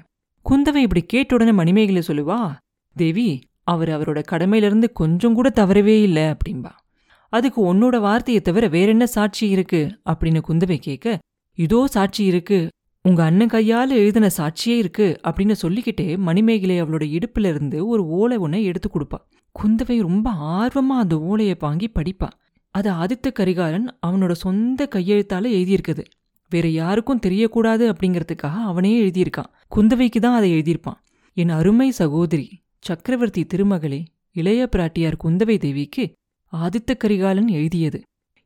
குந்தவை 0.49 0.75
இப்படி 0.75 1.01
கேட்ட 1.01 1.35
உடனே 1.35 1.51
மணிமேகலை 1.51 2.01
சொல்லுவா 2.07 2.39
தேவி 2.95 3.41
அவர் 3.63 3.89
அவரோட 3.89 4.23
கடமையிலிருந்து 4.31 4.91
கொஞ்சம் 4.93 5.33
கூட 5.33 5.49
தவறவே 5.49 6.01
இல்லை 6.01 6.23
அப்படின்பா 6.23 6.71
அதுக்கு 7.29 7.73
உன்னோட 7.73 7.99
வார்த்தையை 7.99 8.43
தவிர 8.43 8.67
வேற 8.67 8.89
என்ன 8.89 9.05
சாட்சி 9.05 9.49
இருக்கு? 9.49 9.99
அப்படின்னு 10.09 10.41
குந்தவை 10.49 10.77
கேட்க 10.77 11.19
இதோ 11.57 11.87
சாட்சி 11.87 12.23
இருக்கு. 12.23 12.69
உங்க 13.01 13.23
அண்ணன் 13.23 13.47
கையால 13.47 13.89
எழுதின 13.89 14.29
சாட்சியே 14.37 14.77
இருக்கு 14.77 15.19
அப்படின்னு 15.23 15.51
சொல்லிக்கிட்டே 15.51 16.17
மணிமேகலை 16.17 16.81
அவளோட 16.81 17.05
இடுப்புல 17.07 17.45
இருந்து 17.47 17.87
ஒரு 17.87 18.05
ஓலை 18.05 18.37
ஒன்றை 18.37 18.63
எடுத்து 18.63 18.89
கொடுப்பா. 18.93 19.19
குந்தவை 19.59 20.01
ரொம்ப 20.01 20.31
ஆர்வமா 20.31 20.97
அந்த 20.97 21.19
ஓலையை 21.19 21.55
வாங்கி 21.59 21.91
படிப்பா. 21.99 22.29
அது 22.71 22.91
ஆதித்த 22.91 23.31
கரிகாலன் 23.31 23.97
அவனோட 24.07 24.31
சொந்த 24.31 24.87
கையெழுத்தால 24.95 25.45
எழுதியிருக்குது. 25.57 26.03
வேற 26.49 26.67
யாருக்கும் 26.67 27.19
தெரியக்கூடாது 27.25 27.93
அப்படிங்கிறதுக்காக 27.93 28.55
அவனே 28.61 28.91
எழுதியிருக்கான். 29.01 29.51
குந்தவைக்கு 29.75 30.19
தான் 30.19 30.35
அதை 30.35 30.51
எழுதியிருப்பான். 30.53 30.99
என் 31.33 31.49
அருமை 31.49 31.91
சகோதரி 31.91 32.61
சக்கரவர்த்தி 32.79 33.45
திருமகளே 33.53 34.05
இளைய 34.31 34.69
பிராட்டியார் 34.75 35.17
குந்தவை 35.23 35.57
தேவிக்கு 35.57 36.13
ஆதித்த 36.53 36.97
கரிகாலன் 36.97 37.47
எழுதியது. 37.47 38.01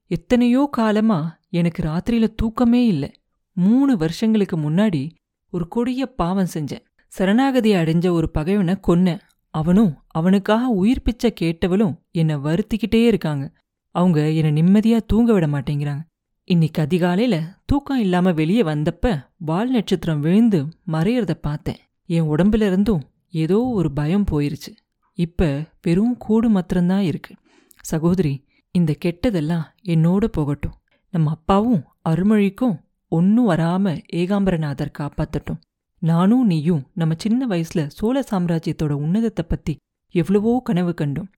எத்தனையோ 0.07 0.67
காலமா 0.71 1.39
எனக்கு 1.49 1.83
ராத்திரியில 1.83 2.27
தூக்கமே 2.35 2.85
இல்ல. 2.85 3.11
மூணு 3.53 3.97
வருஷங்களுக்கு 3.97 4.57
முன்னாடி 4.57 5.11
ஒரு 5.51 5.67
கொடிய 5.67 6.05
பாவம் 6.05 6.51
செஞ்சேன். 6.53 6.85
சரணாகதியை 7.17 7.77
அடைஞ்ச 7.81 8.09
ஒரு 8.09 8.29
பகைவனை 8.29 8.75
கொன்னேன். 8.87 9.19
அவனும் 9.49 9.97
அவனுக்காக 10.07 10.67
உயிர் 10.67 11.01
பிச்சை 11.01 11.33
கேட்டவளும் 11.41 11.95
என்னை 12.11 12.35
வருத்திக்கிட்டே 12.35 13.05
இருக்காங்க. 13.05 13.53
அவங்க 13.95 14.31
என்னை 14.31 14.51
நிம்மதியா 14.61 14.99
தூங்க 15.07 15.33
விட 15.33 15.47
மாட்டேங்கிறாங்க. 15.47 16.03
இன்னைக்கு 16.47 16.81
அதிகாலையில 16.81 17.35
தூக்கம் 17.65 17.99
இல்லாம 17.99 18.31
வெளியே 18.31 18.63
வந்தப்ப 18.63 19.23
வால் 19.37 19.71
நட்சத்திரம் 19.71 20.19
விழுந்து 20.19 20.59
மறையறத 20.87 21.33
பார்த்தேன். 21.41 21.79
என் 22.05 22.29
உடம்புல 22.29 22.65
இருந்தும் 22.65 23.03
ஏதோ 23.29 23.57
ஒரு 23.59 23.91
பயம் 23.91 24.25
போயிருச்சு. 24.31 24.71
இப்ப 25.17 25.65
வெறும் 25.81 26.17
கூடு 26.17 26.49
மாத்திரம்தான் 26.49 27.01
இருக்கு. 27.01 27.35
சகோதரி 27.81 28.45
இந்த 28.71 28.95
கெட்டதெல்லாம் 29.05 29.65
என்னோட 29.85 30.25
போகட்டும். 30.25 30.77
நம்ம 31.13 31.29
அப்பாவும் 31.29 31.83
அருள்மொழிக்கும் 32.09 32.75
ஒன்னும் 33.07 33.49
வராம 33.49 33.97
ஏகாம்பரநாதர் 34.13 34.97
காப்பாத்தட்டும். 34.99 35.61
நானும் 36.01 36.45
நீயும் 36.45 36.83
நம்ம 36.93 37.13
சின்ன 37.17 37.47
வயசுல 37.47 37.81
சோழ 37.87 38.23
சாம்ராஜ்யத்தோட 38.31 38.93
உன்னதத்தை 39.05 39.43
பத்தி 39.47 39.73
எவ்வளவோ 40.15 40.61
கனவு 40.63 40.93
கண்டோம். 41.01 41.29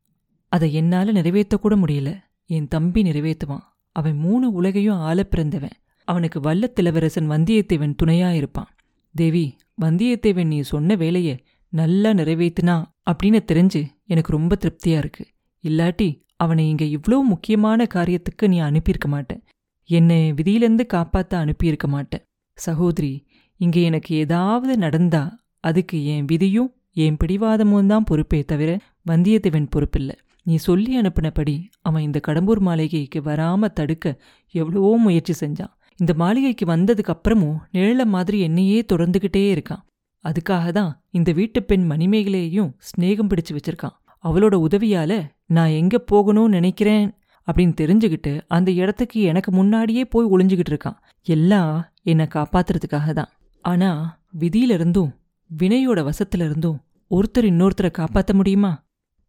அதை 0.52 0.74
என்னால 0.74 1.12
நிறைவேற்றக்கூட 1.12 1.76
முடியல. 1.84 2.12
என் 2.50 2.68
தம்பி 2.68 3.02
நிறைவேற்றுவான். 3.02 3.66
அவன் 3.96 4.18
மூணு 4.18 4.52
உலகையும் 4.52 5.02
ஆள 5.10 5.24
பிறந்தவன். 5.24 5.76
அவனுக்கு 6.08 6.40
வல்லத்திலவரசன் 6.40 7.30
வந்தியத்தேவன் 7.34 7.98
துணையா 8.04 8.30
இருப்பான். 8.34 8.72
தேவி 9.16 9.46
வந்தியத்தேவன் 9.82 10.46
நீ 10.46 10.60
சொன்ன 10.62 10.96
வேலையை 10.96 11.36
நல்லா 11.74 12.10
நிறைவேற்றினா 12.10 12.76
அப்படின்னு 13.12 13.40
தெரிஞ்சு 13.52 13.82
எனக்கு 14.06 14.32
ரொம்ப 14.32 14.58
திருப்தியா 14.64 14.98
இருக்கு. 14.98 15.26
இல்லாட்டி 15.64 16.10
அவனை 16.36 16.64
இங்க 16.70 16.86
இவ்வளோ 16.86 17.18
முக்கியமான 17.24 17.86
காரியத்துக்கு 17.94 18.48
நீ 18.48 18.60
அனுப்பியிருக்க 18.60 19.08
மாட்டேன் 19.08 19.44
என்னை 19.90 20.32
விதியிலேருந்து 20.32 20.86
காப்பாற்ற 20.86 21.38
அனுப்பியிருக்க 21.38 21.88
மாட்டேன் 21.88 22.24
சகோதரி 22.58 23.14
இங்க 23.60 23.80
எனக்கு 23.80 24.16
ஏதாவது 24.16 24.78
நடந்தா 24.78 25.24
அதுக்கு 25.60 25.98
என் 26.06 26.26
விதியும் 26.26 26.72
என் 26.94 27.18
பிடிவாதமும் 27.24 27.86
தான் 27.86 28.04
பொறுப்பே 28.04 28.40
தவிர 28.46 28.72
வந்தியத்தேவன் 29.08 29.72
பொறுப்பில்லை. 29.76 30.16
நீ 30.46 30.56
சொல்லி 30.56 31.02
அனுப்பினபடி 31.02 31.64
அவன் 31.82 32.02
இந்த 32.02 32.20
கடம்பூர் 32.28 32.60
மாளிகைக்கு 32.60 33.22
வராம 33.22 33.66
தடுக்க 33.66 34.22
எவ்வளவோ 34.52 34.98
முயற்சி 34.98 35.46
செஞ்சான். 35.46 35.74
இந்த 35.96 36.14
மாளிகைக்கு 36.14 36.66
வந்ததுக்கு 36.66 37.12
அப்புறமும் 37.14 37.58
நிழல 37.74 38.06
மாதிரி 38.06 38.40
என்னையே 38.40 38.86
தொடர்ந்துகிட்டே 38.94 39.44
இருக்கான். 39.56 39.84
அதுக்காக 40.24 40.72
தான் 40.72 41.04
இந்த 41.10 41.32
வீட்டு 41.32 41.64
பெண் 41.64 41.92
மணிமேகலையையும் 41.92 42.74
ஸ்நேகம் 42.80 43.30
பிடிச்சு 43.30 43.58
வச்சிருக்கான். 43.58 43.96
அவளோட 44.24 44.56
உதவியால 44.68 45.30
நான் 45.46 45.68
எங்க 45.68 46.04
போகணும்னு 46.12 46.48
நினைக்கிறேன் 46.48 47.16
அப்படின்னு 47.48 47.74
தெரிஞ்சுக்கிட்டு 47.82 48.42
அந்த 48.48 48.72
இடத்துக்கு 48.72 49.22
எனக்கு 49.22 49.52
முன்னாடியே 49.52 50.06
போய் 50.06 50.26
ஒளிஞ்சுக்கிட்டு 50.26 50.74
இருக்கான். 50.74 50.98
எல்லாம் 51.22 51.92
என்னை 52.04 52.28
காப்பாத்துறதுக்காக 52.34 53.14
தான். 53.14 53.30
ஆனா 53.62 54.20
விதியிலிருந்தும் 54.40 55.12
வினையோட 55.58 56.12
வசத்துல 56.12 56.46
இருந்தும் 56.46 56.80
ஒருத்தர் 57.12 57.50
இன்னொருத்தரை 57.52 57.92
காப்பாத்த 57.98 58.34
முடியுமா? 58.34 58.83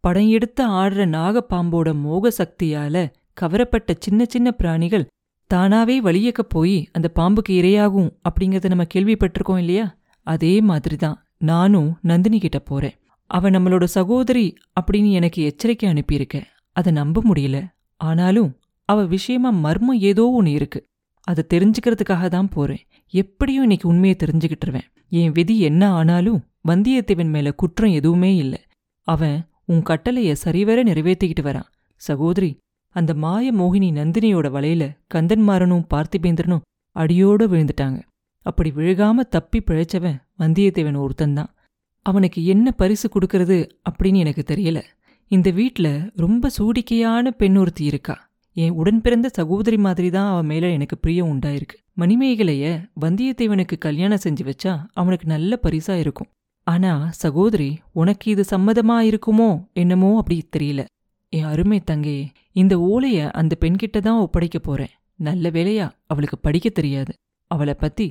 படம் 0.05 0.29
எடுத்து 0.29 0.63
ஆடுற 0.69 1.05
நாகப்பாம்போட 1.17 1.89
மோக 1.95 2.31
சக்தியால 2.39 2.97
கவரப்பட்ட 3.41 3.91
சின்ன 3.99 4.25
சின்ன 4.25 4.49
பிராணிகள் 4.51 5.05
தானாவே 5.51 5.97
வழியக்க 6.07 6.43
போய் 6.49 6.89
அந்த 6.93 7.09
பாம்புக்கு 7.15 7.55
இரையாகும் 7.61 8.11
அப்படிங்கறத 8.25 8.69
நம்ம 8.69 8.85
கேள்விப்பட்டிருக்கோம் 8.95 9.59
இல்லையா? 9.59 9.87
அதே 10.27 10.61
மாதிரி 10.61 10.97
தான் 10.97 11.17
நானும் 11.39 11.89
நந்தினி 12.03 12.39
கிட்ட 12.39 12.59
போறேன். 12.59 12.97
அவ 13.31 13.51
நம்மளோட 13.51 13.85
சகோதரி 13.85 14.45
அப்படின்னு 14.81 15.11
எனக்கு 15.11 15.43
எச்சரிக்கை 15.43 15.89
அனுப்பியிருக்க. 15.93 16.43
அதை 16.77 16.93
நம்ப 16.93 17.23
முடியல. 17.25 17.57
ஆனாலும் 18.01 18.51
அவ 18.89 19.07
விஷயமா 19.07 19.51
மர்மம் 19.51 20.01
ஏதோ 20.01 20.27
ஒன்று 20.31 20.53
இருக்கு. 20.53 20.81
அதை 21.29 21.45
தெரிஞ்சுக்கிறதுக்காக 21.55 22.29
தான் 22.29 22.49
போறேன். 22.49 22.85
எப்படியும் 23.15 23.63
இன்னைக்கு 23.63 23.89
உண்மையை 23.89 24.17
தெரிஞ்சுக்கிட்டுருவேன். 24.21 24.89
என் 25.09 25.33
விதி 25.33 25.61
என்ன 25.61 25.91
ஆனாலும் 25.93 26.41
வந்தியத்தேவன் 26.69 27.35
மேல 27.37 27.53
குற்றம் 27.53 27.93
எதுவுமே 27.93 28.37
இல்லை. 28.37 28.63
அவன் 29.09 29.39
உன் 29.65 29.83
கட்டளைய 29.83 30.33
சரிவர 30.33 30.83
நிறைவேற்றிக்கிட்டு 30.83 31.43
வரான். 31.43 31.73
சகோதரி 31.97 32.57
அந்த 32.91 33.15
மாய 33.15 33.53
மோகினி 33.55 33.93
நந்தினியோட 33.93 34.49
வலையில 34.49 34.97
கந்தன்மாரனும் 35.15 35.87
பார்த்திபேந்திரனும் 35.95 36.61
அடியோடு 36.93 37.49
விழுந்துட்டாங்க. 37.49 38.03
அப்படி 38.43 38.73
விழுகாம 38.77 39.15
தப்பி 39.15 39.59
பிழைச்சவன் 39.59 40.19
வந்தியத்தேவன் 40.39 41.07
ஒருத்தன்தான். 41.07 41.47
அவனுக்கு 42.03 42.45
என்ன 42.45 42.71
பரிசு 42.71 43.09
கொடுக்கறது 43.09 43.71
அப்படின்னு 43.91 44.17
எனக்கு 44.17 44.55
தெரியல. 44.55 44.83
இந்த 45.29 45.51
வீட்ல 45.51 46.11
ரொம்ப 46.17 46.51
சூடிக்கையான 46.59 47.31
பெண் 47.31 47.57
ஒருத்தி 47.57 47.85
இருக்கா. 47.85 48.33
என் 48.53 48.71
உடன் 48.71 49.01
பிறந்த 49.01 49.29
சகோதரி 49.29 49.77
மாதிரி 49.77 50.11
தான் 50.11 50.33
அவன் 50.33 50.47
மேல 50.47 50.69
எனக்கு 50.69 50.99
பிரியம் 50.99 51.39
உண்டாயிருக்கு. 51.39 51.77
மணிமேகலைய 51.97 52.91
வந்தியத்தேவனுக்கு 53.01 53.79
கல்யாணம் 53.79 54.19
செஞ்சு 54.25 54.53
வச்சா 54.53 54.85
அவனுக்கு 54.93 55.27
நல்ல 55.27 55.59
பரிசா 55.63 55.99
இருக்கும். 55.99 56.29
ஆனா 56.67 56.93
சகோதரி 57.11 57.71
உனக்கு 57.93 58.31
இது 58.31 58.45
சம்மதமா 58.51 58.97
இருக்குமோ 59.11 59.49
என்னமோ 59.73 60.11
அப்படி 60.17 60.49
தெரியல. 60.57 60.85
என் 61.33 61.45
அருமை 61.45 61.79
தங்கே 61.91 62.17
இந்த 62.53 62.75
ஓலைய 62.93 63.31
அந்த 63.31 63.57
பெண்கிட்ட 63.61 64.01
தான் 64.01 64.19
ஒப்படைக்க 64.19 64.59
போறேன். 64.59 64.93
நல்ல 65.19 65.51
வேலையா 65.51 65.87
அவளுக்கு 66.07 66.39
படிக்க 66.39 66.69
தெரியாது. 66.69 67.13
அவளை 67.51 67.75
பத்தி 67.75 68.07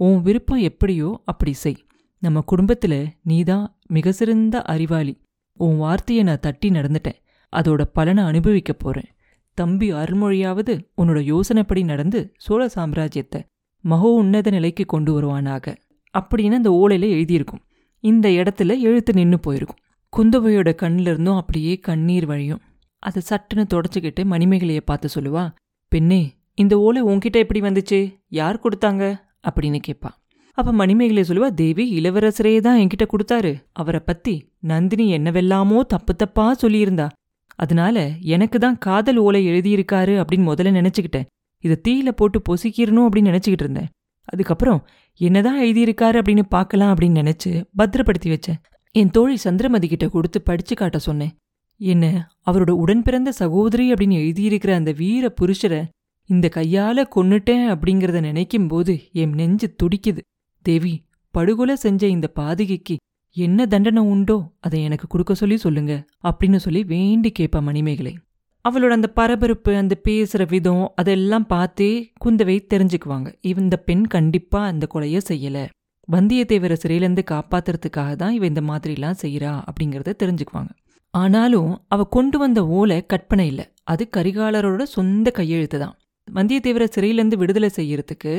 உன் 0.00 0.22
விருப்பம் 0.22 0.58
எப்படியோ 0.58 1.08
அப்படி 1.24 1.52
செய். 1.52 1.80
நம்ம 2.22 2.42
குடும்பத்துல 2.52 2.94
நீதான் 3.22 3.78
மிக 3.86 4.12
சிறந்த 4.12 4.62
அறிவாளி. 4.62 5.14
உன் 5.60 5.76
வார்த்தையை 5.78 6.24
நான் 6.24 6.40
தட்டி 6.40 6.68
நடந்துட்டேன். 6.68 7.18
அதோட 7.52 7.82
பலனை 7.92 8.24
அனுபவிக்க 8.24 8.72
போறேன். 8.72 9.10
தம்பி 9.58 9.92
அருள்மொழியாவது 9.92 10.74
உன்னோட 10.96 11.18
யோசனைப்படி 11.32 11.84
நடந்து 11.84 12.20
சோழ 12.36 12.62
சாம்ராஜ்யத்தை 12.66 13.40
மகோ 13.84 14.08
உன்னத 14.12 14.50
நிலைக்கு 14.50 14.84
கொண்டு 14.84 15.10
வருவானாக. 15.16 15.66
அப்படின்னு 16.14 16.58
அந்த 16.60 16.70
ஓலையில 16.70 17.08
எழுதியிருக்கும். 17.10 17.62
இந்த 18.04 18.28
இடத்துல 18.28 18.72
எழுத்து 18.78 19.12
நின்று 19.12 19.38
போயிருக்கும். 19.40 19.80
குந்தவையோட 20.12 20.70
கண்ணிலிருந்தும் 20.82 21.36
அப்படியே 21.36 21.72
கண்ணீர் 21.78 22.26
வழியும். 22.26 22.60
அதை 23.02 23.20
சட்டுன்னு 23.30 23.64
தொடச்சிக்கிட்டு 23.74 24.22
மணிமேகலையை 24.32 24.82
பார்த்து 24.84 25.08
சொல்லுவா 25.14 25.44
பெண்ணே 25.92 26.20
இந்த 26.54 26.74
ஓலை 26.78 27.02
உன்கிட்ட 27.02 27.36
எப்படி 27.44 27.60
வந்துச்சு? 27.60 27.98
யார் 28.28 28.60
கொடுத்தாங்க? 28.64 29.02
அப்படின்னு 29.48 29.78
கேட்பா 29.86 30.10
அப்போ 30.58 30.72
மணிமேகலை 30.72 31.22
சொல்லுவா 31.28 31.48
தேவி 31.54 31.84
இளவரசரே 32.00 32.60
தான் 32.60 32.78
என்கிட்ட 32.78 33.04
கொடுத்தாரு. 33.06 33.52
அவரை 33.72 34.00
பத்தி 34.04 34.34
நந்தினி 34.60 35.06
என்னவெல்லாமோ 35.10 35.78
தப்பு 35.82 36.12
தப்பா 36.16 36.44
சொல்லியிருந்தா. 36.62 37.06
அதனால 37.54 37.96
எனக்கு 38.34 38.58
தான் 38.58 38.78
காதல் 38.78 39.16
ஓலை 39.16 39.40
எழுதியிருக்காரு 39.48 40.14
அப்படின்னு 40.20 40.48
முதல்ல 40.50 40.76
நினச்சிக்கிட்டேன். 40.78 41.28
இதை 41.64 41.76
தீயில 41.88 42.10
போட்டு 42.10 42.42
பொசிக்கிறணும் 42.48 43.06
அப்படின்னு 43.06 43.32
நினச்சிக்கிட்டு 43.32 43.66
இருந்தேன். 43.66 43.90
அதுக்கப்புறம் 44.28 44.80
என்னதான் 45.20 45.60
எழுதியிருக்காரு 45.60 46.16
அப்படின்னு 46.20 46.44
பார்க்கலாம் 46.48 46.92
அப்படின்னு 46.94 47.20
நினைச்சு 47.22 47.50
பத்திரப்படுத்தி 47.76 48.30
வச்சேன். 48.30 48.60
என் 48.94 49.10
தோழி 49.10 49.36
சந்திரமதி 49.36 49.88
கிட்ட 49.88 50.06
கொடுத்து 50.08 50.38
படிச்சு 50.42 50.74
காட்ட 50.76 50.98
சொன்னேன். 50.98 51.32
என்ன 51.80 52.04
அவரோட 52.50 52.70
உடன் 52.82 53.02
பிறந்த 53.02 53.30
சகோதரி 53.32 53.92
அப்படின்னு 53.92 54.16
எழுதியிருக்கிற 54.24 54.72
அந்த 54.72 54.92
வீர 54.92 55.32
புருஷரை 55.40 55.80
இந்த 56.28 56.46
கையால 56.54 57.04
கொன்னுட்டேன் 57.14 57.64
அப்படிங்கறத 57.72 58.20
நினைக்கும் 58.20 58.68
போது 58.68 58.92
என் 59.12 59.30
நெஞ்சு 59.30 59.68
துடிக்குது. 59.82 60.20
தேவி 60.66 60.94
படுகொலை 61.34 61.74
செஞ்ச 61.76 62.02
இந்த 62.06 62.26
பாதகிக்கு 62.36 62.96
என்ன 63.36 63.66
தண்டனை 63.66 64.02
உண்டோ 64.02 64.36
அதை 64.60 64.82
எனக்கு 64.82 65.06
கொடுக்க 65.06 65.34
சொல்லி 65.34 65.56
சொல்லுங்க 65.56 65.92
அப்படின்னு 66.22 66.56
சொல்லி 66.56 66.82
வேண்டி 66.84 67.32
கேட்பா 67.38 67.60
மணிமேகலை. 67.62 68.14
அவளோட 68.64 68.88
அந்த 68.88 69.08
பரபரப்பு 69.08 69.76
அந்த 69.76 69.94
பேசுகிற 69.94 70.44
விதம் 70.44 70.92
அதெல்லாம் 70.94 71.46
பார்த்தே 71.46 72.12
குந்தவை 72.24 72.56
தெரிஞ்சுக்குவாங்க. 72.72 73.28
இந்த 73.42 73.76
பெண் 73.76 74.04
கண்டிப்பாக 74.04 74.66
அந்த 74.66 74.86
கொலைய 74.94 75.20
செய்யலை. 75.28 75.64
வந்தியத்தேவரை 76.12 76.76
சிறையிலேருந்து 76.82 77.24
காப்பாத்துறதுக்காக 77.30 78.16
தான் 78.16 78.32
இவ 78.32 78.46
இந்த 78.46 78.60
மாதிரிலாம் 78.60 79.20
செய்கிறா 79.22 79.52
அப்படிங்கிறத 79.68 80.14
தெரிஞ்சுக்குவாங்க. 80.22 80.72
ஆனாலும் 81.10 81.84
அவ 81.88 82.04
கொண்டு 82.04 82.38
வந்த 82.38 82.66
ஓலை 82.66 83.06
கற்பனை 83.06 83.46
இல்லை. 83.46 83.64
அது 83.84 84.08
கரிகாலரோட 84.16 84.82
சொந்த 84.82 85.30
கையெழுத்து 85.30 85.78
தான். 85.78 85.94
வந்தியத்தேவரை 86.28 86.88
சிறையிலேருந்து 86.96 87.36
விடுதலை 87.36 87.70
செய்யறதுக்கு 87.76 88.34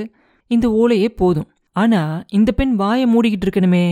இந்த 0.48 0.68
ஓலையே 0.70 1.10
போதும். 1.10 1.50
ஆனால் 1.72 2.24
இந்த 2.30 2.52
பெண் 2.52 2.76
வாயை 2.76 3.06
மூடிக்கிட்டு 3.14 3.48
இருக்கணுமே. 3.48 3.86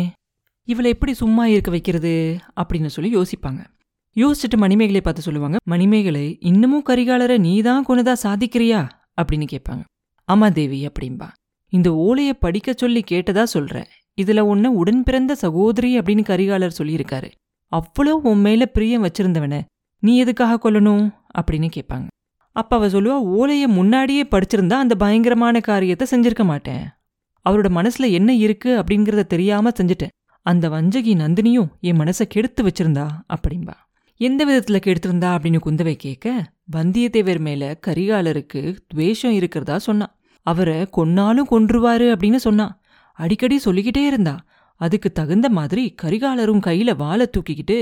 இவளை 0.68 0.92
எப்படி 0.92 1.14
சும்மா 1.14 1.46
இருக்க 1.46 1.72
வைக்கிறது 1.72 2.38
அப்படின்னு 2.62 2.86
சொல்லி 2.86 3.18
யோசிப்பாங்க. 3.18 3.62
யோசிச்சுட்டு 4.16 4.58
மணிமேகலை 4.58 5.02
பார்த்து 5.02 5.22
சொல்லுவாங்க 5.22 5.58
மணிமேகலை 5.64 6.38
இன்னமும் 6.40 6.84
கரிகாலரை 6.90 7.38
நீதான் 7.38 7.84
கொண்டுதா 7.84 8.16
சாதிக்கிறியா? 8.24 8.90
அப்படின்னு 9.22 9.48
கேட்பாங்க. 9.54 9.84
ஆமா 10.28 10.52
தேவி 10.52 10.88
அப்படின்பா 10.88 11.28
இந்த 11.70 11.96
ஓலையை 11.96 12.34
படிக்க 12.34 12.74
சொல்லி 12.78 13.04
கேட்டதா 13.12 13.44
சொல்றேன் 13.44 13.86
இதுல 14.22 14.40
உன்ன 14.40 14.72
உடன் 14.72 15.04
பிறந்த 15.04 15.36
சகோதரி 15.36 16.00
அப்படின்னு 16.00 16.24
கரிகாலர் 16.24 16.78
சொல்லியிருக்காரு. 16.78 17.30
அவ்வளோ 17.72 18.10
உன் 18.10 18.42
மேல 18.42 18.66
பிரியம் 18.66 19.04
வச்சிருந்தவன 19.04 19.62
நீ 20.00 20.18
எதுக்காக 20.18 20.58
கொல்லணும்? 20.64 21.06
அப்படின்னு 21.40 21.70
கேட்பாங்க. 21.76 22.08
அப்ப 22.52 22.76
அவ 22.76 22.88
சொல்லுவா 22.88 23.18
ஓலைய 23.38 23.68
முன்னாடியே 23.68 24.24
படிச்சிருந்தா 24.24 24.74
அந்த 24.74 24.96
பயங்கரமான 24.96 25.60
காரியத்தை 25.60 26.08
செஞ்சிருக்க 26.12 26.44
மாட்டேன். 26.46 26.84
அவரோட 27.46 27.70
மனசுல 27.70 28.12
என்ன 28.12 28.34
இருக்கு 28.34 28.72
அப்படிங்கறத 28.80 29.24
தெரியாம 29.26 29.70
செஞ்சுட்டேன். 29.70 30.14
அந்த 30.42 30.70
வஞ்சகி 30.70 31.14
நந்தினியும் 31.16 31.70
என் 31.80 32.00
மனசை 32.00 32.22
கெடுத்து 32.30 32.64
வச்சிருந்தா 32.64 33.08
அப்படின்பா 33.30 33.74
எந்த 34.20 34.42
விதத்துல 34.46 34.78
கெடுத்திருந்தா 34.78 35.30
அப்படின்னு 35.36 35.60
குந்தவை 35.66 35.96
கேட்க 35.96 36.28
வந்தியத்தேவர் 36.72 37.40
மேல 37.40 37.80
கரிகாலருக்கு 37.88 38.62
துவேஷம் 38.88 39.32
இருக்கிறதா 39.32 39.78
சொன்னான் 39.78 40.14
அவரை 40.46 40.78
கொன்னாலும் 40.98 41.50
கொன்றுவாரு 41.52 42.08
அப்படின்னு 42.14 42.36
சொன்னான் 42.36 42.74
அடிக்கடி 43.20 43.58
சொல்லிக்கிட்டே 43.58 44.06
இருந்தா. 44.06 44.46
அதுக்கு 44.82 45.12
தகுந்த 45.12 45.50
மாதிரி 45.50 45.96
கரிகாலரும் 46.02 46.64
கையில 46.66 46.96
வாழை 46.96 47.26
தூக்கிக்கிட்டு 47.30 47.78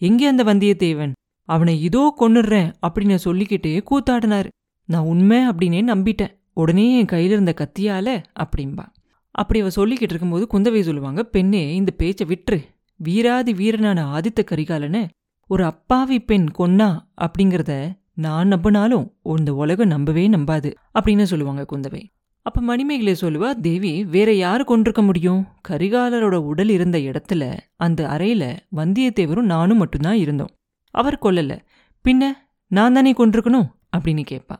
எங்கே 0.00 0.26
அந்த 0.26 0.42
வந்தியத்தேவன்? 0.44 1.12
அவனை 1.48 1.82
இதோ 1.82 2.02
கொன்னுடுறேன் 2.20 2.70
அப்படின்னு 2.86 3.14
சொல்லிக்கிட்டே 3.14 3.74
கூத்தாடினாரு. 3.90 4.48
நான் 4.88 5.04
உண்மை 5.04 5.38
அப்படின்னே 5.48 5.80
நம்பிட்டேன். 5.92 6.32
உடனே 6.52 6.98
என் 6.98 7.10
கையில 7.12 7.34
இருந்த 7.36 7.54
கத்தியால 7.60 8.08
அப்படின்பா 8.42 8.84
அப்படி 9.30 9.60
அவ 9.60 9.70
சொல்லிக்கிட்டு 9.76 10.14
இருக்கும்போது 10.14 10.44
குந்தவை 10.52 10.80
சொல்லுவாங்க 10.80 11.22
பெண்ணே 11.24 11.74
இந்த 11.74 11.90
பேச்சை 11.96 12.26
விட்டுரு. 12.26 12.60
வீராதி 13.00 13.52
வீரனான 13.52 14.04
ஆதித்த 14.16 14.40
கரிகாலனை 14.44 15.02
ஒரு 15.48 15.64
அப்பாவி 15.64 16.20
பெண் 16.20 16.46
கொன்னா 16.58 16.98
அப்படிங்கிறத 17.16 17.92
நான் 18.14 18.48
நம்பினாலும் 18.48 19.10
இந்த 19.22 19.54
உலகம் 19.54 19.86
நம்பவே 19.86 20.28
நம்பாது 20.28 20.74
அப்படின்னு 20.94 21.22
சொல்லுவாங்க 21.22 21.64
குந்தவை. 21.72 22.02
அப்ப 22.42 22.60
மணிமேகலை 22.60 23.16
சொல்லுவா 23.20 23.60
தேவி 23.60 24.04
வேற 24.04 24.32
யாரு 24.32 24.64
கொண்டிருக்க 24.64 25.02
முடியும்? 25.02 25.46
கரிகாலரோட 25.68 26.34
உடல் 26.34 26.68
இருந்த 26.68 26.98
இடத்துல 26.98 27.56
அந்த 27.76 28.06
அறையில 28.06 28.56
வந்தியத்தேவரும் 28.76 29.50
நானும் 29.54 29.78
மட்டும்தான் 29.78 30.16
இருந்தோம். 30.16 30.50
அவர் 30.90 31.18
கொல்லல. 31.22 31.58
பின்ன 32.04 32.24
நான் 32.66 32.92
தானே 32.92 33.12
கொண்டிருக்கணும்? 33.12 33.68
அப்படின்னு 33.96 34.24
கேட்பா 34.30 34.56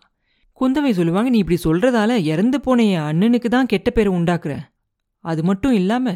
குந்தவை 0.60 0.90
சொல்லுவாங்க 0.90 1.30
நீ 1.30 1.38
இப்படி 1.38 1.58
சொல்றதால 1.64 2.22
இறந்து 2.22 2.60
போன 2.60 2.84
என் 2.84 3.00
அண்ணனுக்கு 3.00 3.48
தான் 3.48 3.66
கெட்ட 3.66 3.90
பேரை 3.90 4.12
உண்டாக்குற. 4.12 4.58
அது 5.24 5.44
மட்டும் 5.44 5.72
இல்லாம 5.72 6.14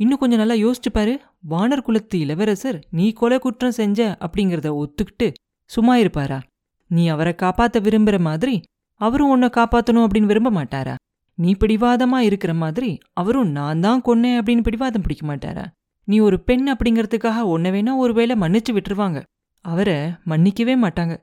இன்னும் 0.00 0.18
கொஞ்சம் 0.18 0.40
நல்லா 0.42 0.56
யோசிச்சு 0.64 0.90
பாரு. 0.92 1.20
வானர் 1.50 1.82
குலத்து 1.82 2.18
இளவரசர் 2.18 2.78
நீ 2.90 3.12
கொலை 3.12 3.38
குற்றம் 3.38 3.70
செஞ்ச 3.70 4.16
அப்படிங்கிறத 4.26 4.68
ஒத்துக்கிட்டு 4.82 5.26
சும்மா 5.70 5.96
இருப்பாரா? 5.96 6.38
நீ 6.90 7.02
அவரை 7.08 7.34
காப்பாத்த 7.42 7.78
விரும்புற 7.86 8.18
மாதிரி 8.18 8.54
அவரும் 9.00 9.30
உன்னை 9.30 9.48
காப்பாத்தணும் 9.56 10.04
அப்படின்னு 10.04 10.30
விரும்ப 10.32 10.50
மாட்டாரா? 10.50 10.94
நீ 11.34 11.50
பிடிவாதமா 11.60 12.18
இருக்கிற 12.18 12.54
மாதிரி 12.54 12.98
அவரும் 13.12 13.50
நான் 13.50 13.80
தான் 13.80 14.02
கொன்னேன் 14.06 14.38
அப்படின்னு 14.40 14.62
பிடிவாதம் 14.62 15.02
பிடிக்க 15.02 15.24
மாட்டாரா? 15.30 15.64
நீ 16.04 16.18
ஒரு 16.18 16.40
பெண் 16.40 16.66
அப்படிங்கறதுக்காக 16.70 17.40
உன்னை 17.54 17.70
வேணா 17.70 17.96
ஒருவேளை 17.96 18.36
மன்னிச்சு 18.40 18.72
விட்டுருவாங்க. 18.72 19.20
அவரை 19.64 19.98
மன்னிக்கவே 20.26 20.76
மாட்டாங்க. 20.84 21.16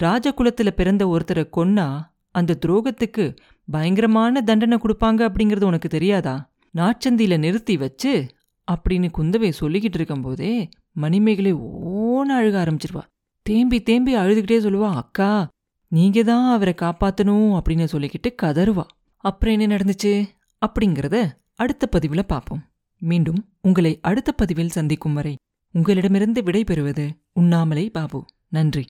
ராஜகுலத்துல 0.00 0.70
பிறந்த 0.70 1.02
ஒருத்தரை 1.06 1.44
கொன்னா 1.56 1.86
அந்த 2.30 2.58
துரோகத்துக்கு 2.66 3.24
பயங்கரமான 3.68 4.40
தண்டனை 4.40 4.78
கொடுப்பாங்க 4.78 5.20
அப்படிங்கிறது 5.28 5.64
உனக்கு 5.64 5.88
தெரியாதா? 5.88 6.34
நாச்சந்தியில 6.74 7.38
நிறுத்தி 7.38 7.76
வச்சு 7.76 8.28
அப்படின்னு 8.72 9.08
குந்தவை 9.18 9.52
சொல்லிக்கிட்டு 9.60 9.94
இருக்கும்போதே 9.94 10.68
மணிமேகலை 10.92 11.54
ஓன 11.54 12.24
அழுக 12.38 12.56
ஆரம்பிச்சிருவா. 12.64 13.02
தேம்பி 13.42 13.82
தேம்பி 13.82 14.16
அழுதுகிட்டே 14.16 14.58
சொல்லுவா 14.58 14.94
அக்கா 14.94 15.48
நீங்க 15.88 16.22
தான் 16.22 16.52
அவரை 16.52 16.74
காப்பாத்தணும் 16.76 17.60
அப்படின்னு 17.60 17.84
சொல்லிக்கிட்டு 17.84 18.34
கதறுவா. 18.42 18.84
அப்புறம் 19.16 19.58
என்ன 19.58 19.76
நடந்துச்சு? 19.76 20.28
அப்படிங்கிறத 20.66 21.30
அடுத்த 21.54 21.86
பதிவில் 21.86 22.26
பார்ப்போம் 22.26 22.62
மீண்டும் 22.98 23.48
உங்களை 23.60 23.98
அடுத்த 24.02 24.32
பதிவில் 24.32 24.68
சந்திக்கும் 24.68 25.14
வரை 25.14 25.36
உங்களிடமிருந்து 25.72 26.42
விடை 26.42 26.64
பெறுவது 26.64 27.16
உண்ணாமலை 27.32 27.90
பாபு. 27.90 28.24
நன்றி. 28.48 28.84